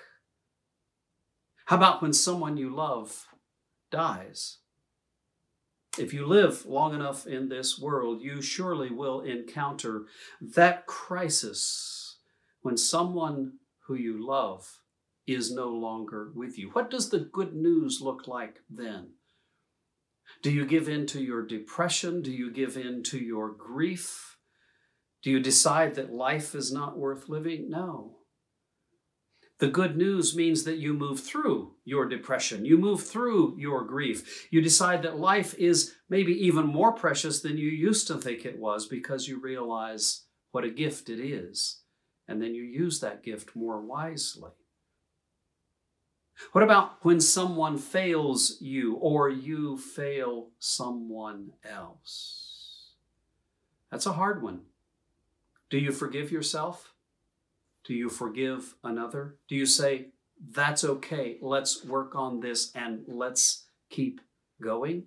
How 1.66 1.78
about 1.78 2.02
when 2.02 2.14
someone 2.14 2.58
you 2.58 2.74
love 2.74 3.28
dies? 3.92 4.58
If 6.00 6.16
you 6.16 6.26
live 6.26 6.66
long 6.66 6.96
enough 6.96 7.28
in 7.28 7.50
this 7.50 7.78
world, 7.78 8.24
you 8.24 8.42
surely 8.42 8.90
will 8.90 9.22
encounter 9.22 10.06
that 10.42 10.88
crisis 10.88 12.18
when 12.64 12.76
someone 12.76 13.60
who 13.86 13.94
you 13.94 14.26
love 14.26 14.80
is 15.26 15.54
no 15.54 15.70
longer 15.70 16.32
with 16.36 16.58
you. 16.58 16.70
What 16.72 16.90
does 16.90 17.10
the 17.10 17.20
good 17.20 17.54
news 17.56 18.00
look 18.02 18.28
like 18.28 18.60
then? 18.70 19.14
Do 20.42 20.52
you 20.52 20.66
give 20.66 20.90
in 20.90 21.06
to 21.08 21.22
your 21.22 21.46
depression? 21.46 22.22
Do 22.22 22.32
you 22.32 22.52
give 22.52 22.76
in 22.78 23.04
to 23.04 23.18
your 23.18 23.52
grief? 23.52 24.38
Do 25.22 25.32
you 25.32 25.40
decide 25.40 25.96
that 25.96 26.14
life 26.14 26.54
is 26.54 26.72
not 26.72 26.98
worth 26.98 27.30
living? 27.30 27.70
No. 27.70 28.18
The 29.60 29.70
good 29.70 29.96
news 29.96 30.36
means 30.36 30.64
that 30.66 30.80
you 30.80 30.94
move 30.94 31.22
through 31.22 31.76
your 31.86 32.06
depression, 32.06 32.66
you 32.66 32.78
move 32.78 33.04
through 33.04 33.56
your 33.58 33.86
grief. 33.86 34.48
You 34.52 34.62
decide 34.62 35.04
that 35.04 35.20
life 35.20 35.54
is 35.54 35.94
maybe 36.10 36.34
even 36.34 36.66
more 36.66 36.92
precious 36.92 37.42
than 37.42 37.58
you 37.58 37.70
used 37.70 38.08
to 38.08 38.18
think 38.18 38.44
it 38.46 38.60
was 38.60 38.88
because 38.88 39.28
you 39.28 39.40
realize 39.40 40.26
what 40.52 40.66
a 40.66 40.70
gift 40.70 41.10
it 41.10 41.24
is 41.24 41.84
and 42.28 42.42
then 42.42 42.54
you 42.54 42.64
use 42.64 43.00
that 43.00 43.24
gift 43.24 43.56
more 43.56 43.82
wisely. 43.82 44.52
What 46.52 46.64
about 46.64 47.04
when 47.04 47.22
someone 47.22 47.78
fails 47.78 48.58
you 48.60 48.96
or 48.96 49.30
you 49.30 49.78
fail 49.78 50.50
someone 50.60 51.54
else? 51.64 52.94
That's 53.92 54.06
a 54.06 54.14
hard 54.14 54.42
one. 54.42 54.62
Do 55.70 55.78
you 55.78 55.92
forgive 55.92 56.32
yourself? 56.32 56.94
Do 57.84 57.94
you 57.94 58.10
forgive 58.10 58.76
another? 58.84 59.38
Do 59.48 59.56
you 59.56 59.66
say, 59.66 60.08
that's 60.52 60.84
okay, 60.84 61.38
let's 61.42 61.86
work 61.86 62.16
on 62.16 62.40
this 62.40 62.72
and 62.76 63.04
let's 63.08 63.68
keep 63.90 64.22
going? 64.62 65.04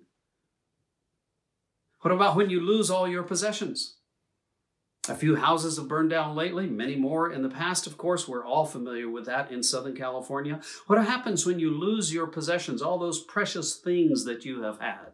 What 2.01 2.13
about 2.13 2.35
when 2.35 2.49
you 2.49 2.61
lose 2.61 2.89
all 2.89 3.07
your 3.07 3.23
possessions? 3.23 3.96
A 5.09 5.15
few 5.15 5.37
houses 5.37 5.77
have 5.77 5.87
burned 5.87 6.09
down 6.09 6.35
lately, 6.35 6.67
many 6.67 6.95
more 6.95 7.31
in 7.31 7.41
the 7.41 7.49
past, 7.49 7.87
of 7.87 7.97
course. 7.97 8.27
We're 8.27 8.45
all 8.45 8.65
familiar 8.65 9.09
with 9.09 9.25
that 9.25 9.51
in 9.51 9.63
Southern 9.63 9.95
California. 9.95 10.59
What 10.87 11.03
happens 11.03 11.45
when 11.45 11.59
you 11.59 11.71
lose 11.71 12.13
your 12.13 12.27
possessions, 12.27 12.81
all 12.81 12.99
those 12.99 13.23
precious 13.23 13.75
things 13.75 14.25
that 14.25 14.43
you 14.43 14.63
have 14.63 14.81
had? 14.81 15.13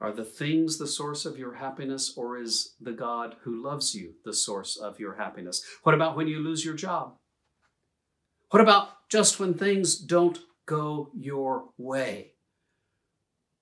Are 0.00 0.12
the 0.12 0.24
things 0.24 0.78
the 0.78 0.86
source 0.86 1.24
of 1.24 1.38
your 1.38 1.54
happiness, 1.54 2.12
or 2.16 2.38
is 2.38 2.74
the 2.80 2.92
God 2.92 3.36
who 3.42 3.62
loves 3.62 3.94
you 3.94 4.14
the 4.24 4.34
source 4.34 4.76
of 4.76 5.00
your 5.00 5.16
happiness? 5.16 5.64
What 5.82 5.94
about 5.94 6.16
when 6.16 6.28
you 6.28 6.40
lose 6.40 6.64
your 6.64 6.74
job? 6.74 7.16
What 8.50 8.60
about 8.60 8.90
just 9.08 9.40
when 9.40 9.54
things 9.54 9.98
don't 9.98 10.38
go 10.66 11.10
your 11.14 11.70
way? 11.78 12.32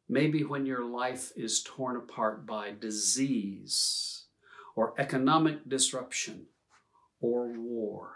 Maybe 0.09 0.45
when 0.45 0.66
your 0.66 0.85
life 0.85 1.33
is 1.37 1.62
torn 1.62 1.97
apart 1.97 2.47
by 2.47 2.72
disease 2.72 4.16
or 4.77 4.95
economic 4.99 5.68
disruption 5.68 6.47
or 7.20 7.49
war. 7.59 8.12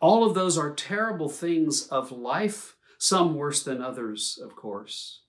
All 0.00 0.24
of 0.24 0.34
those 0.34 0.58
are 0.58 0.74
terrible 0.74 1.28
things 1.28 1.86
of 1.86 2.10
life, 2.12 2.76
some 2.98 3.34
worse 3.34 3.62
than 3.62 3.80
others, 3.80 4.38
of 4.42 4.56
course. 4.56 5.22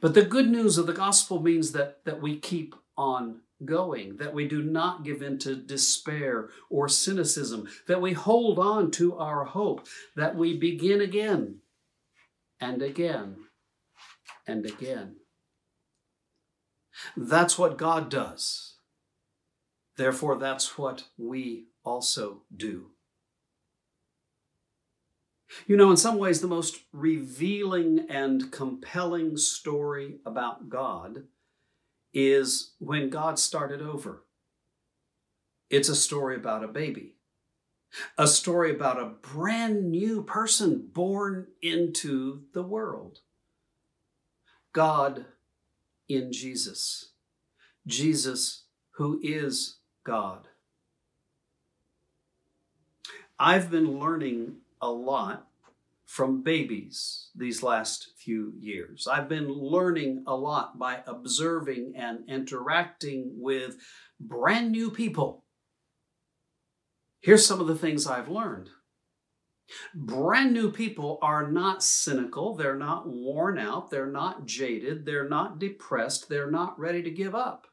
But 0.00 0.14
the 0.14 0.24
good 0.24 0.48
news 0.48 0.78
of 0.78 0.86
the 0.86 0.92
gospel 0.92 1.42
means 1.42 1.72
that, 1.72 2.04
that 2.04 2.22
we 2.22 2.38
keep 2.38 2.74
on 2.96 3.40
going, 3.64 4.16
that 4.18 4.34
we 4.34 4.46
do 4.46 4.62
not 4.62 5.04
give 5.04 5.22
in 5.22 5.38
to 5.40 5.56
despair 5.56 6.50
or 6.70 6.88
cynicism, 6.88 7.68
that 7.88 8.00
we 8.00 8.12
hold 8.12 8.58
on 8.58 8.90
to 8.92 9.16
our 9.16 9.44
hope, 9.44 9.86
that 10.14 10.36
we 10.36 10.56
begin 10.56 11.00
again 11.00 11.56
and 12.60 12.82
again 12.82 13.36
and 14.46 14.64
again. 14.64 15.16
That's 17.16 17.58
what 17.58 17.78
God 17.78 18.10
does. 18.10 18.76
Therefore, 19.96 20.36
that's 20.38 20.78
what 20.78 21.04
we 21.16 21.66
also 21.84 22.42
do. 22.54 22.92
You 25.66 25.76
know, 25.76 25.90
in 25.90 25.96
some 25.96 26.18
ways, 26.18 26.40
the 26.40 26.46
most 26.46 26.80
revealing 26.92 28.06
and 28.08 28.52
compelling 28.52 29.36
story 29.36 30.18
about 30.26 30.68
God 30.68 31.24
is 32.12 32.74
when 32.78 33.10
God 33.10 33.38
started 33.38 33.80
over. 33.82 34.24
It's 35.70 35.88
a 35.88 35.96
story 35.96 36.36
about 36.36 36.64
a 36.64 36.68
baby, 36.68 37.16
a 38.16 38.26
story 38.26 38.70
about 38.70 39.00
a 39.00 39.06
brand 39.06 39.90
new 39.90 40.22
person 40.22 40.88
born 40.92 41.48
into 41.62 42.44
the 42.54 42.62
world. 42.62 43.20
God 44.72 45.26
in 46.08 46.32
Jesus. 46.32 47.10
Jesus, 47.86 48.64
who 48.92 49.20
is 49.22 49.76
God. 50.04 50.48
I've 53.38 53.70
been 53.70 53.98
learning 53.98 54.56
a 54.80 54.90
lot 54.90 55.48
from 56.04 56.42
babies 56.42 57.28
these 57.36 57.62
last 57.62 58.08
few 58.16 58.52
years. 58.58 59.06
I've 59.06 59.28
been 59.28 59.52
learning 59.52 60.24
a 60.26 60.34
lot 60.34 60.78
by 60.78 61.02
observing 61.06 61.92
and 61.96 62.20
interacting 62.26 63.32
with 63.36 63.76
brand 64.18 64.72
new 64.72 64.90
people. 64.90 65.44
Here's 67.20 67.44
some 67.44 67.60
of 67.60 67.66
the 67.66 67.76
things 67.76 68.06
I've 68.06 68.28
learned. 68.28 68.70
Brand 69.94 70.52
new 70.52 70.70
people 70.70 71.18
are 71.20 71.50
not 71.50 71.82
cynical, 71.82 72.54
they're 72.54 72.76
not 72.76 73.08
worn 73.08 73.58
out, 73.58 73.90
they're 73.90 74.10
not 74.10 74.46
jaded, 74.46 75.04
they're 75.04 75.28
not 75.28 75.58
depressed, 75.58 76.28
they're 76.28 76.50
not 76.50 76.78
ready 76.78 77.02
to 77.02 77.10
give 77.10 77.34
up. 77.34 77.66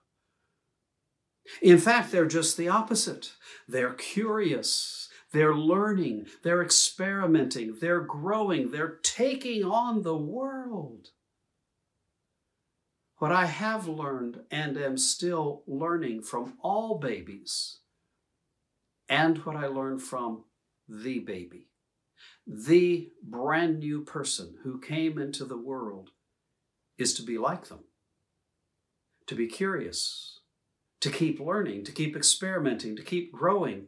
In 1.61 1.77
fact, 1.77 2.11
they're 2.11 2.25
just 2.25 2.57
the 2.57 2.67
opposite. 2.67 3.33
They're 3.67 3.93
curious, 3.93 5.09
they're 5.31 5.55
learning, 5.55 6.25
they're 6.43 6.63
experimenting, 6.63 7.77
they're 7.79 8.01
growing, 8.01 8.71
they're 8.71 8.99
taking 9.03 9.63
on 9.63 10.01
the 10.01 10.17
world. 10.17 11.09
What 13.17 13.31
I 13.31 13.45
have 13.45 13.87
learned 13.87 14.41
and 14.51 14.77
am 14.77 14.97
still 14.97 15.63
learning 15.67 16.23
from 16.23 16.57
all 16.61 16.97
babies, 16.99 17.79
and 19.07 19.37
what 19.45 19.55
I 19.55 19.67
learned 19.67 20.01
from 20.01 20.43
the 20.89 21.19
baby 21.19 21.69
the 22.47 23.11
brand 23.23 23.79
new 23.79 24.01
person 24.01 24.55
who 24.63 24.79
came 24.79 25.17
into 25.17 25.45
the 25.45 25.57
world 25.57 26.11
is 26.97 27.13
to 27.15 27.23
be 27.23 27.37
like 27.37 27.67
them, 27.67 27.85
to 29.27 29.35
be 29.35 29.47
curious, 29.47 30.39
to 31.01 31.09
keep 31.09 31.39
learning, 31.39 31.83
to 31.83 31.91
keep 31.91 32.15
experimenting, 32.15 32.95
to 32.95 33.03
keep 33.03 33.31
growing. 33.31 33.87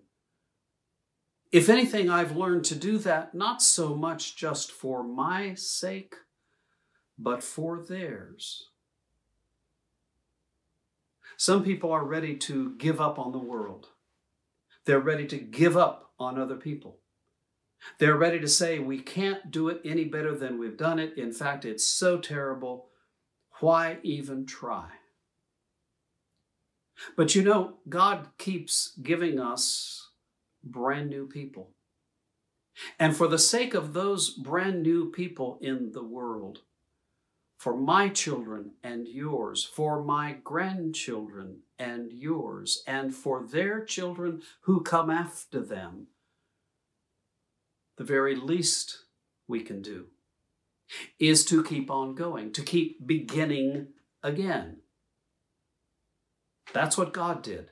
If 1.51 1.69
anything, 1.69 2.09
I've 2.09 2.35
learned 2.35 2.65
to 2.65 2.75
do 2.75 2.97
that 2.99 3.33
not 3.33 3.61
so 3.61 3.95
much 3.95 4.35
just 4.35 4.71
for 4.71 5.03
my 5.03 5.53
sake, 5.53 6.15
but 7.17 7.43
for 7.43 7.83
theirs. 7.83 8.69
Some 11.37 11.63
people 11.63 11.91
are 11.91 12.03
ready 12.03 12.35
to 12.35 12.75
give 12.77 12.99
up 12.99 13.19
on 13.19 13.31
the 13.31 13.37
world. 13.37 13.89
They're 14.85 14.99
ready 14.99 15.27
to 15.27 15.37
give 15.37 15.77
up 15.77 16.11
on 16.19 16.39
other 16.39 16.55
people. 16.55 16.99
They're 17.99 18.17
ready 18.17 18.39
to 18.39 18.47
say, 18.47 18.79
we 18.79 18.99
can't 18.99 19.51
do 19.51 19.69
it 19.69 19.81
any 19.83 20.05
better 20.05 20.35
than 20.35 20.59
we've 20.59 20.77
done 20.77 20.99
it. 20.99 21.17
In 21.17 21.31
fact, 21.31 21.65
it's 21.65 21.85
so 21.85 22.17
terrible. 22.17 22.89
Why 23.59 23.97
even 24.03 24.45
try? 24.45 24.89
But 27.15 27.35
you 27.35 27.43
know, 27.43 27.75
God 27.87 28.27
keeps 28.37 28.97
giving 29.01 29.39
us 29.39 30.09
brand 30.63 31.09
new 31.09 31.27
people. 31.27 31.71
And 32.99 33.15
for 33.15 33.27
the 33.27 33.39
sake 33.39 33.73
of 33.73 33.93
those 33.93 34.29
brand 34.29 34.83
new 34.83 35.09
people 35.09 35.57
in 35.61 35.91
the 35.93 36.03
world, 36.03 36.59
for 37.57 37.75
my 37.75 38.09
children 38.09 38.71
and 38.83 39.07
yours, 39.07 39.63
for 39.63 40.03
my 40.03 40.37
grandchildren 40.43 41.61
and 41.79 42.11
yours, 42.11 42.83
and 42.85 43.15
for 43.15 43.43
their 43.43 43.83
children 43.83 44.43
who 44.61 44.81
come 44.81 45.09
after 45.09 45.59
them, 45.59 46.07
the 47.97 48.03
very 48.03 48.35
least 48.35 49.05
we 49.47 49.61
can 49.61 49.81
do 49.81 50.07
is 51.19 51.43
to 51.45 51.63
keep 51.63 51.91
on 51.91 52.15
going, 52.15 52.53
to 52.53 52.61
keep 52.61 53.05
beginning 53.05 53.87
again. 54.23 54.77
That's 56.73 56.97
what 56.97 57.13
God 57.13 57.43
did. 57.43 57.71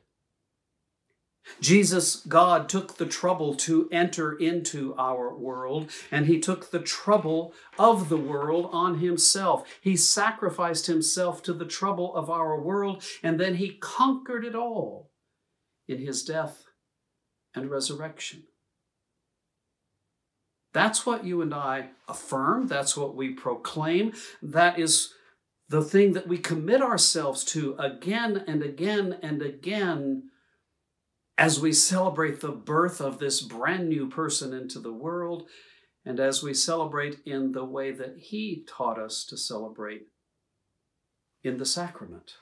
Jesus, 1.61 2.15
God, 2.15 2.67
took 2.67 2.97
the 2.97 3.05
trouble 3.05 3.53
to 3.55 3.88
enter 3.91 4.34
into 4.34 4.95
our 4.97 5.36
world, 5.36 5.91
and 6.11 6.26
He 6.26 6.39
took 6.39 6.71
the 6.71 6.80
trouble 6.80 7.53
of 7.78 8.09
the 8.09 8.17
world 8.17 8.69
on 8.71 8.97
Himself. 8.97 9.67
He 9.80 9.95
sacrificed 9.95 10.88
Himself 10.88 11.43
to 11.43 11.53
the 11.53 11.65
trouble 11.65 12.15
of 12.15 12.32
our 12.32 12.59
world, 12.59 13.03
and 13.21 13.39
then 13.39 13.55
He 13.55 13.78
conquered 13.78 14.43
it 14.43 14.55
all 14.55 15.11
in 15.88 15.99
His 15.99 16.23
death 16.23 16.65
and 17.53 17.69
resurrection. 17.69 18.45
That's 20.76 21.05
what 21.05 21.23
you 21.23 21.41
and 21.41 21.53
I 21.53 21.91
affirm. 22.05 22.67
That's 22.67 22.97
what 22.97 23.15
we 23.15 23.30
proclaim. 23.30 24.11
That 24.41 24.78
is 24.78 25.13
the 25.69 25.82
thing 25.82 26.11
that 26.11 26.28
we 26.28 26.38
commit 26.38 26.82
ourselves 26.82 27.45
to 27.45 27.78
again 27.80 28.43
and 28.45 28.61
again 28.61 29.17
and 29.23 29.41
again 29.41 30.32
as 31.38 31.61
we 31.61 31.71
celebrate 31.71 32.41
the 32.41 32.51
birth 32.51 32.99
of 32.99 33.19
this 33.19 33.39
brand 33.39 33.88
new 33.88 34.09
person 34.09 34.51
into 34.51 34.80
the 34.80 34.91
world 34.91 35.47
and 36.03 36.19
as 36.19 36.43
we 36.43 36.53
celebrate 36.53 37.19
in 37.26 37.53
the 37.53 37.63
way 37.63 37.91
that 37.91 38.17
he 38.17 38.65
taught 38.67 38.99
us 38.99 39.23
to 39.30 39.38
celebrate 39.38 40.07
in 41.41 41.57
the 41.57 41.65
sacrament. 41.65 42.34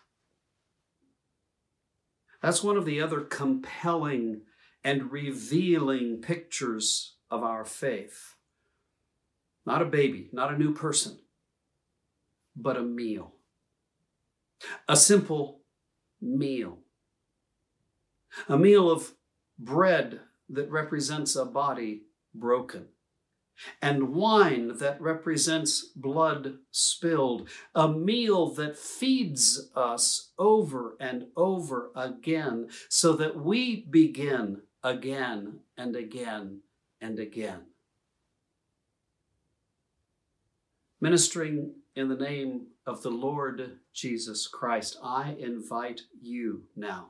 That's 2.41 2.63
one 2.63 2.77
of 2.77 2.85
the 2.85 2.99
other 2.99 3.21
compelling 3.21 4.41
and 4.83 5.11
revealing 5.11 6.19
pictures 6.19 7.12
of 7.33 7.41
our 7.41 7.65
faith. 7.65 8.35
Not 9.65 9.81
a 9.81 9.85
baby, 9.85 10.29
not 10.31 10.53
a 10.53 10.57
new 10.57 10.71
person, 10.71 11.17
but 12.55 12.77
a 12.77 12.83
meal. 12.83 13.33
A 14.87 14.95
simple 14.95 15.61
meal. 16.21 16.77
A 18.47 18.55
meal 18.55 18.91
of 18.91 19.13
bread 19.57 20.19
that 20.47 20.69
represents 20.69 21.35
a 21.35 21.43
body 21.43 22.03
broken, 22.35 22.89
and 23.81 24.13
wine 24.13 24.77
that 24.77 25.01
represents 25.01 25.85
blood 25.95 26.59
spilled. 26.69 27.49
A 27.73 27.87
meal 27.87 28.49
that 28.53 28.77
feeds 28.77 29.71
us 29.75 30.33
over 30.37 30.95
and 30.99 31.27
over 31.35 31.89
again 31.95 32.69
so 32.89 33.13
that 33.13 33.39
we 33.39 33.87
begin 33.89 34.61
again 34.83 35.61
and 35.77 35.95
again 35.95 36.61
and 37.03 37.19
again. 37.19 37.65
Ministering 41.01 41.75
in 41.95 42.07
the 42.07 42.15
name 42.15 42.67
of 42.87 43.03
the 43.03 43.09
Lord 43.09 43.79
Jesus 43.93 44.47
Christ, 44.47 44.97
I 45.03 45.35
invite 45.37 46.03
you 46.21 46.63
now 46.77 47.09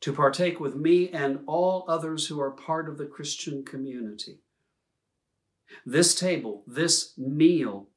to 0.00 0.12
partake 0.12 0.60
with 0.60 0.76
me 0.76 1.08
and 1.08 1.40
all 1.46 1.84
others 1.88 2.28
who 2.28 2.40
are 2.40 2.52
part 2.52 2.88
of 2.88 2.96
the 2.96 3.06
Christian 3.06 3.64
community. 3.64 4.38
This 5.84 6.14
table, 6.14 6.62
this 6.66 7.14
meal, 7.18 7.88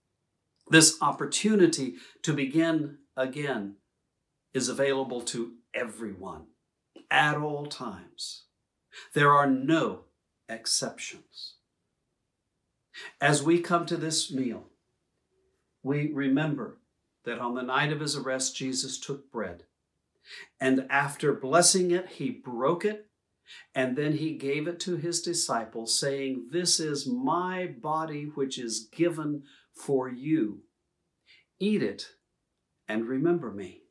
this 0.70 0.98
opportunity 1.00 1.96
to 2.24 2.34
begin 2.34 2.98
again 3.16 3.76
is 4.54 4.68
available 4.68 5.22
to 5.22 5.52
everyone 5.76 6.48
at 7.12 7.38
all 7.38 7.68
times. 7.68 8.46
There 9.14 9.32
are 9.32 9.48
no 9.48 10.07
exceptions. 10.50 11.56
As 13.22 13.44
we 13.44 13.60
come 13.60 13.86
to 13.86 13.98
this 13.98 14.32
meal, 14.32 14.68
we 15.84 16.12
remember 16.12 16.80
that 17.26 17.40
on 17.40 17.56
the 17.56 17.62
night 17.62 17.92
of 17.92 18.00
his 18.00 18.16
arrest, 18.16 18.56
Jesus 18.56 19.00
took 19.00 19.32
bread. 19.32 19.64
And 20.60 20.88
after 20.90 21.34
blessing 21.34 21.92
it, 21.92 22.10
he 22.10 22.30
broke 22.30 22.84
it. 22.84 23.06
And 23.74 23.96
then 23.96 24.14
he 24.14 24.34
gave 24.34 24.68
it 24.68 24.80
to 24.82 24.98
his 24.98 25.22
disciples, 25.22 25.98
saying, 25.98 26.48
This 26.52 26.82
is 26.82 27.08
my 27.08 27.68
body, 27.68 28.26
which 28.36 28.58
is 28.58 28.90
given 28.92 29.44
for 29.74 30.10
you. 30.10 30.64
Eat 31.60 31.82
it 31.82 32.08
and 32.88 33.08
remember 33.08 33.52
me. 33.52 33.84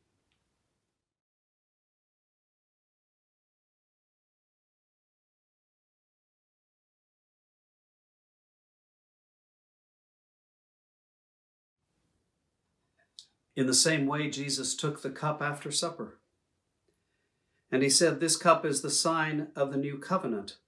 In 13.57 13.67
the 13.67 13.75
same 13.75 14.07
way, 14.07 14.29
Jesus 14.29 14.77
took 14.77 15.01
the 15.01 15.11
cup 15.11 15.41
after 15.41 15.73
supper. 15.73 16.19
And 17.73 17.83
he 17.83 17.89
said, 17.89 18.21
This 18.21 18.37
cup 18.37 18.65
is 18.67 18.83
the 18.83 18.91
sign 18.91 19.49
of 19.57 19.73
the 19.73 19.79
new 19.79 19.99
covenant, 19.99 20.59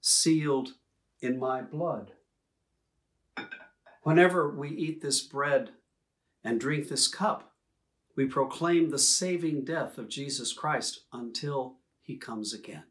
sealed 0.00 0.74
in 1.20 1.38
my 1.38 1.62
blood. 1.62 2.12
Whenever 4.02 4.54
we 4.54 4.68
eat 4.68 5.00
this 5.00 5.22
bread 5.22 5.70
and 6.44 6.60
drink 6.60 6.88
this 6.88 7.08
cup, 7.08 7.54
we 8.14 8.26
proclaim 8.26 8.90
the 8.90 8.98
saving 8.98 9.64
death 9.64 9.96
of 9.96 10.10
Jesus 10.10 10.52
Christ 10.52 11.00
until 11.12 11.78
he 12.02 12.16
comes 12.16 12.52
again. 12.52 12.84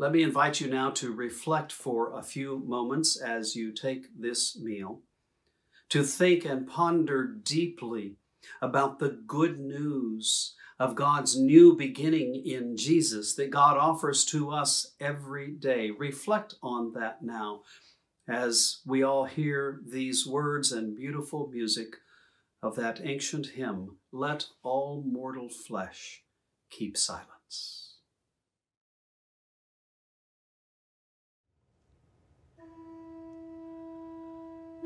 Let 0.00 0.12
me 0.12 0.22
invite 0.22 0.60
you 0.60 0.68
now 0.68 0.90
to 0.90 1.12
reflect 1.12 1.72
for 1.72 2.16
a 2.16 2.22
few 2.22 2.60
moments 2.64 3.20
as 3.20 3.56
you 3.56 3.72
take 3.72 4.06
this 4.16 4.56
meal, 4.56 5.00
to 5.88 6.04
think 6.04 6.44
and 6.44 6.68
ponder 6.68 7.26
deeply 7.26 8.14
about 8.62 9.00
the 9.00 9.18
good 9.26 9.58
news 9.58 10.54
of 10.78 10.94
God's 10.94 11.36
new 11.36 11.74
beginning 11.76 12.40
in 12.46 12.76
Jesus 12.76 13.34
that 13.34 13.50
God 13.50 13.76
offers 13.76 14.24
to 14.26 14.52
us 14.52 14.94
every 15.00 15.50
day. 15.50 15.90
Reflect 15.90 16.54
on 16.62 16.92
that 16.92 17.24
now 17.24 17.62
as 18.28 18.78
we 18.86 19.02
all 19.02 19.24
hear 19.24 19.80
these 19.84 20.24
words 20.24 20.70
and 20.70 20.94
beautiful 20.94 21.48
music 21.52 21.96
of 22.62 22.76
that 22.76 23.00
ancient 23.02 23.48
hymn 23.48 23.96
Let 24.12 24.46
all 24.62 25.02
mortal 25.04 25.48
flesh 25.48 26.22
keep 26.70 26.96
silence. 26.96 27.87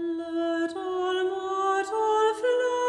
Let 0.05 0.76
all 0.76 1.24
mortal 1.30 2.34
flesh 2.34 2.81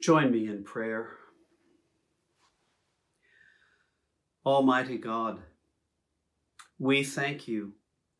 Join 0.00 0.32
me 0.32 0.46
in 0.46 0.64
prayer. 0.64 1.10
Almighty 4.46 4.96
God, 4.96 5.40
we 6.78 7.04
thank 7.04 7.46
you 7.46 7.74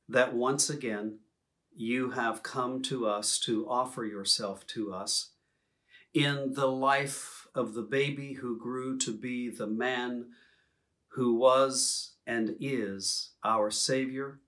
that 0.06 0.34
once 0.34 0.68
again 0.68 1.20
you 1.74 2.10
have 2.10 2.42
come 2.42 2.82
to 2.82 3.06
us 3.06 3.38
to 3.38 3.66
offer 3.66 4.04
yourself 4.04 4.66
to 4.66 4.92
us 4.92 5.30
in 6.12 6.52
the 6.52 6.66
life 6.66 7.46
of 7.54 7.72
the 7.72 7.82
baby 7.82 8.34
who 8.34 8.58
grew 8.58 8.98
to 8.98 9.16
be 9.16 9.48
the 9.48 9.66
man 9.66 10.26
who 11.14 11.34
was 11.34 12.12
and 12.26 12.56
is 12.60 13.30
our 13.42 13.70
Savior, 13.70 14.40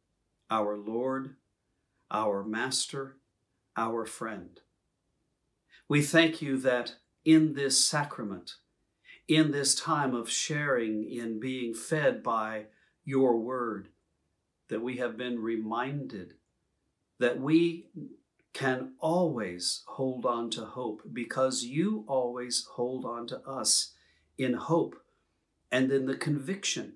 our 0.50 0.76
Lord, 0.76 1.36
our 2.10 2.44
Master, 2.44 3.16
our 3.74 4.04
friend. 4.04 4.60
We 5.88 6.02
thank 6.02 6.42
you 6.42 6.58
that 6.58 6.96
in 7.24 7.54
this 7.54 7.82
sacrament, 7.84 8.56
in 9.28 9.50
this 9.50 9.74
time 9.74 10.14
of 10.14 10.30
sharing 10.30 11.04
in 11.10 11.40
being 11.40 11.74
fed 11.74 12.22
by 12.22 12.66
your 13.04 13.38
word, 13.38 13.88
that 14.68 14.82
we 14.82 14.96
have 14.96 15.16
been 15.16 15.40
reminded 15.40 16.34
that 17.18 17.40
we 17.40 17.86
can 18.52 18.92
always 18.98 19.82
hold 19.86 20.26
on 20.26 20.50
to 20.50 20.64
hope 20.64 21.02
because 21.12 21.64
you 21.64 22.04
always 22.06 22.66
hold 22.72 23.04
on 23.04 23.26
to 23.26 23.38
us 23.48 23.92
in 24.36 24.54
hope 24.54 24.96
and 25.70 25.90
in 25.90 26.06
the 26.06 26.16
conviction 26.16 26.94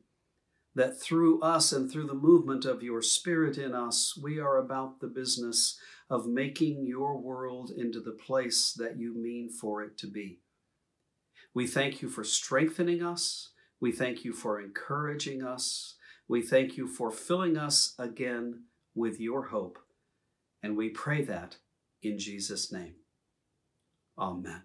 that 0.74 1.00
through 1.00 1.40
us 1.40 1.72
and 1.72 1.90
through 1.90 2.06
the 2.06 2.14
movement 2.14 2.66
of 2.66 2.82
your 2.82 3.00
Spirit 3.00 3.56
in 3.56 3.74
us, 3.74 4.18
we 4.22 4.38
are 4.38 4.58
about 4.58 5.00
the 5.00 5.06
business 5.06 5.78
of 6.08 6.26
making 6.26 6.86
your 6.86 7.16
world 7.16 7.70
into 7.76 8.00
the 8.00 8.12
place 8.12 8.72
that 8.76 8.98
you 8.98 9.14
mean 9.14 9.50
for 9.50 9.82
it 9.82 9.98
to 9.98 10.06
be. 10.06 10.40
We 11.54 11.66
thank 11.66 12.02
you 12.02 12.08
for 12.08 12.22
strengthening 12.22 13.02
us. 13.02 13.50
We 13.80 13.92
thank 13.92 14.24
you 14.24 14.32
for 14.32 14.60
encouraging 14.60 15.42
us. 15.42 15.96
We 16.28 16.42
thank 16.42 16.76
you 16.76 16.86
for 16.86 17.10
filling 17.10 17.56
us 17.56 17.94
again 17.98 18.64
with 18.94 19.20
your 19.20 19.46
hope. 19.46 19.78
And 20.62 20.76
we 20.76 20.90
pray 20.90 21.22
that 21.22 21.56
in 22.02 22.18
Jesus' 22.18 22.72
name. 22.72 22.94
Amen. 24.18 24.62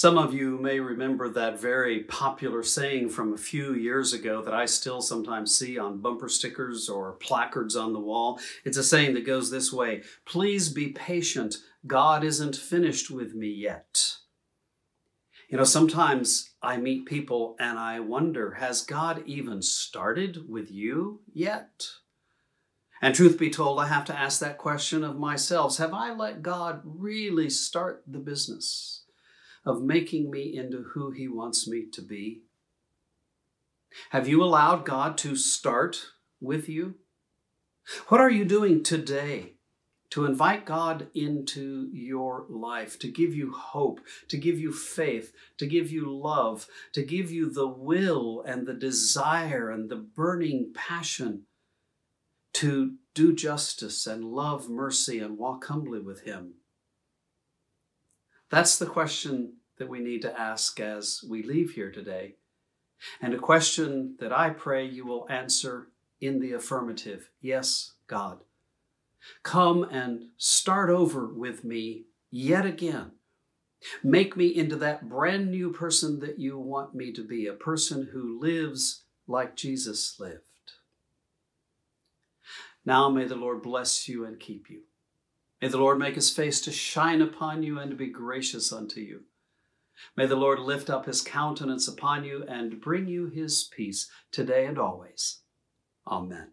Some 0.00 0.16
of 0.16 0.32
you 0.32 0.56
may 0.56 0.80
remember 0.80 1.28
that 1.28 1.60
very 1.60 2.04
popular 2.04 2.62
saying 2.62 3.10
from 3.10 3.34
a 3.34 3.36
few 3.36 3.74
years 3.74 4.14
ago 4.14 4.40
that 4.40 4.54
I 4.54 4.64
still 4.64 5.02
sometimes 5.02 5.54
see 5.54 5.76
on 5.76 6.00
bumper 6.00 6.30
stickers 6.30 6.88
or 6.88 7.18
placards 7.20 7.76
on 7.76 7.92
the 7.92 8.00
wall. 8.00 8.40
It's 8.64 8.78
a 8.78 8.82
saying 8.82 9.12
that 9.12 9.26
goes 9.26 9.50
this 9.50 9.70
way 9.70 10.02
Please 10.24 10.70
be 10.70 10.88
patient. 10.88 11.56
God 11.86 12.24
isn't 12.24 12.56
finished 12.56 13.10
with 13.10 13.34
me 13.34 13.48
yet. 13.48 14.16
You 15.50 15.58
know, 15.58 15.64
sometimes 15.64 16.48
I 16.62 16.78
meet 16.78 17.04
people 17.04 17.54
and 17.60 17.78
I 17.78 18.00
wonder 18.00 18.52
Has 18.52 18.80
God 18.80 19.22
even 19.26 19.60
started 19.60 20.48
with 20.48 20.70
you 20.70 21.20
yet? 21.30 21.88
And 23.02 23.14
truth 23.14 23.38
be 23.38 23.50
told, 23.50 23.78
I 23.78 23.88
have 23.88 24.06
to 24.06 24.18
ask 24.18 24.40
that 24.40 24.56
question 24.56 25.04
of 25.04 25.18
myself 25.18 25.76
Have 25.76 25.92
I 25.92 26.14
let 26.14 26.40
God 26.40 26.80
really 26.86 27.50
start 27.50 28.02
the 28.06 28.18
business? 28.18 28.99
Of 29.64 29.82
making 29.82 30.30
me 30.30 30.56
into 30.56 30.84
who 30.94 31.10
He 31.10 31.28
wants 31.28 31.68
me 31.68 31.86
to 31.92 32.02
be? 32.02 32.42
Have 34.10 34.28
you 34.28 34.42
allowed 34.42 34.84
God 34.84 35.18
to 35.18 35.36
start 35.36 36.06
with 36.40 36.68
you? 36.68 36.94
What 38.08 38.20
are 38.20 38.30
you 38.30 38.44
doing 38.44 38.82
today 38.82 39.54
to 40.10 40.24
invite 40.24 40.64
God 40.64 41.06
into 41.14 41.88
your 41.92 42.44
life, 42.48 42.98
to 42.98 43.08
give 43.08 43.34
you 43.34 43.52
hope, 43.52 44.00
to 44.28 44.36
give 44.36 44.58
you 44.58 44.72
faith, 44.72 45.32
to 45.58 45.66
give 45.66 45.90
you 45.90 46.12
love, 46.12 46.66
to 46.92 47.02
give 47.02 47.30
you 47.30 47.48
the 47.48 47.68
will 47.68 48.42
and 48.42 48.66
the 48.66 48.74
desire 48.74 49.70
and 49.70 49.88
the 49.88 49.96
burning 49.96 50.72
passion 50.74 51.44
to 52.54 52.94
do 53.14 53.32
justice 53.32 54.06
and 54.06 54.24
love 54.24 54.68
mercy 54.68 55.20
and 55.20 55.38
walk 55.38 55.66
humbly 55.66 56.00
with 56.00 56.22
Him? 56.22 56.54
That's 58.50 58.78
the 58.78 58.86
question 58.86 59.54
that 59.78 59.88
we 59.88 60.00
need 60.00 60.22
to 60.22 60.38
ask 60.38 60.78
as 60.80 61.24
we 61.28 61.42
leave 61.42 61.70
here 61.70 61.90
today, 61.90 62.34
and 63.22 63.32
a 63.32 63.38
question 63.38 64.16
that 64.18 64.32
I 64.32 64.50
pray 64.50 64.84
you 64.84 65.06
will 65.06 65.26
answer 65.30 65.88
in 66.20 66.40
the 66.40 66.52
affirmative 66.52 67.30
Yes, 67.40 67.92
God. 68.06 68.40
Come 69.42 69.84
and 69.84 70.30
start 70.36 70.90
over 70.90 71.26
with 71.26 71.64
me 71.64 72.04
yet 72.30 72.66
again. 72.66 73.12
Make 74.02 74.36
me 74.36 74.48
into 74.48 74.76
that 74.76 75.08
brand 75.08 75.50
new 75.50 75.72
person 75.72 76.20
that 76.20 76.38
you 76.38 76.58
want 76.58 76.94
me 76.94 77.12
to 77.12 77.26
be, 77.26 77.46
a 77.46 77.52
person 77.52 78.10
who 78.12 78.38
lives 78.38 79.04
like 79.26 79.56
Jesus 79.56 80.18
lived. 80.18 80.42
Now 82.84 83.08
may 83.08 83.24
the 83.24 83.36
Lord 83.36 83.62
bless 83.62 84.08
you 84.08 84.24
and 84.24 84.38
keep 84.40 84.68
you. 84.68 84.82
May 85.60 85.68
the 85.68 85.78
Lord 85.78 85.98
make 85.98 86.14
his 86.14 86.30
face 86.30 86.60
to 86.62 86.72
shine 86.72 87.20
upon 87.20 87.62
you 87.62 87.78
and 87.78 87.96
be 87.96 88.06
gracious 88.06 88.72
unto 88.72 89.00
you. 89.00 89.24
May 90.16 90.26
the 90.26 90.36
Lord 90.36 90.58
lift 90.58 90.88
up 90.88 91.04
his 91.04 91.20
countenance 91.20 91.86
upon 91.86 92.24
you 92.24 92.44
and 92.48 92.80
bring 92.80 93.06
you 93.06 93.26
his 93.26 93.64
peace 93.64 94.10
today 94.32 94.64
and 94.64 94.78
always. 94.78 95.40
Amen. 96.06 96.52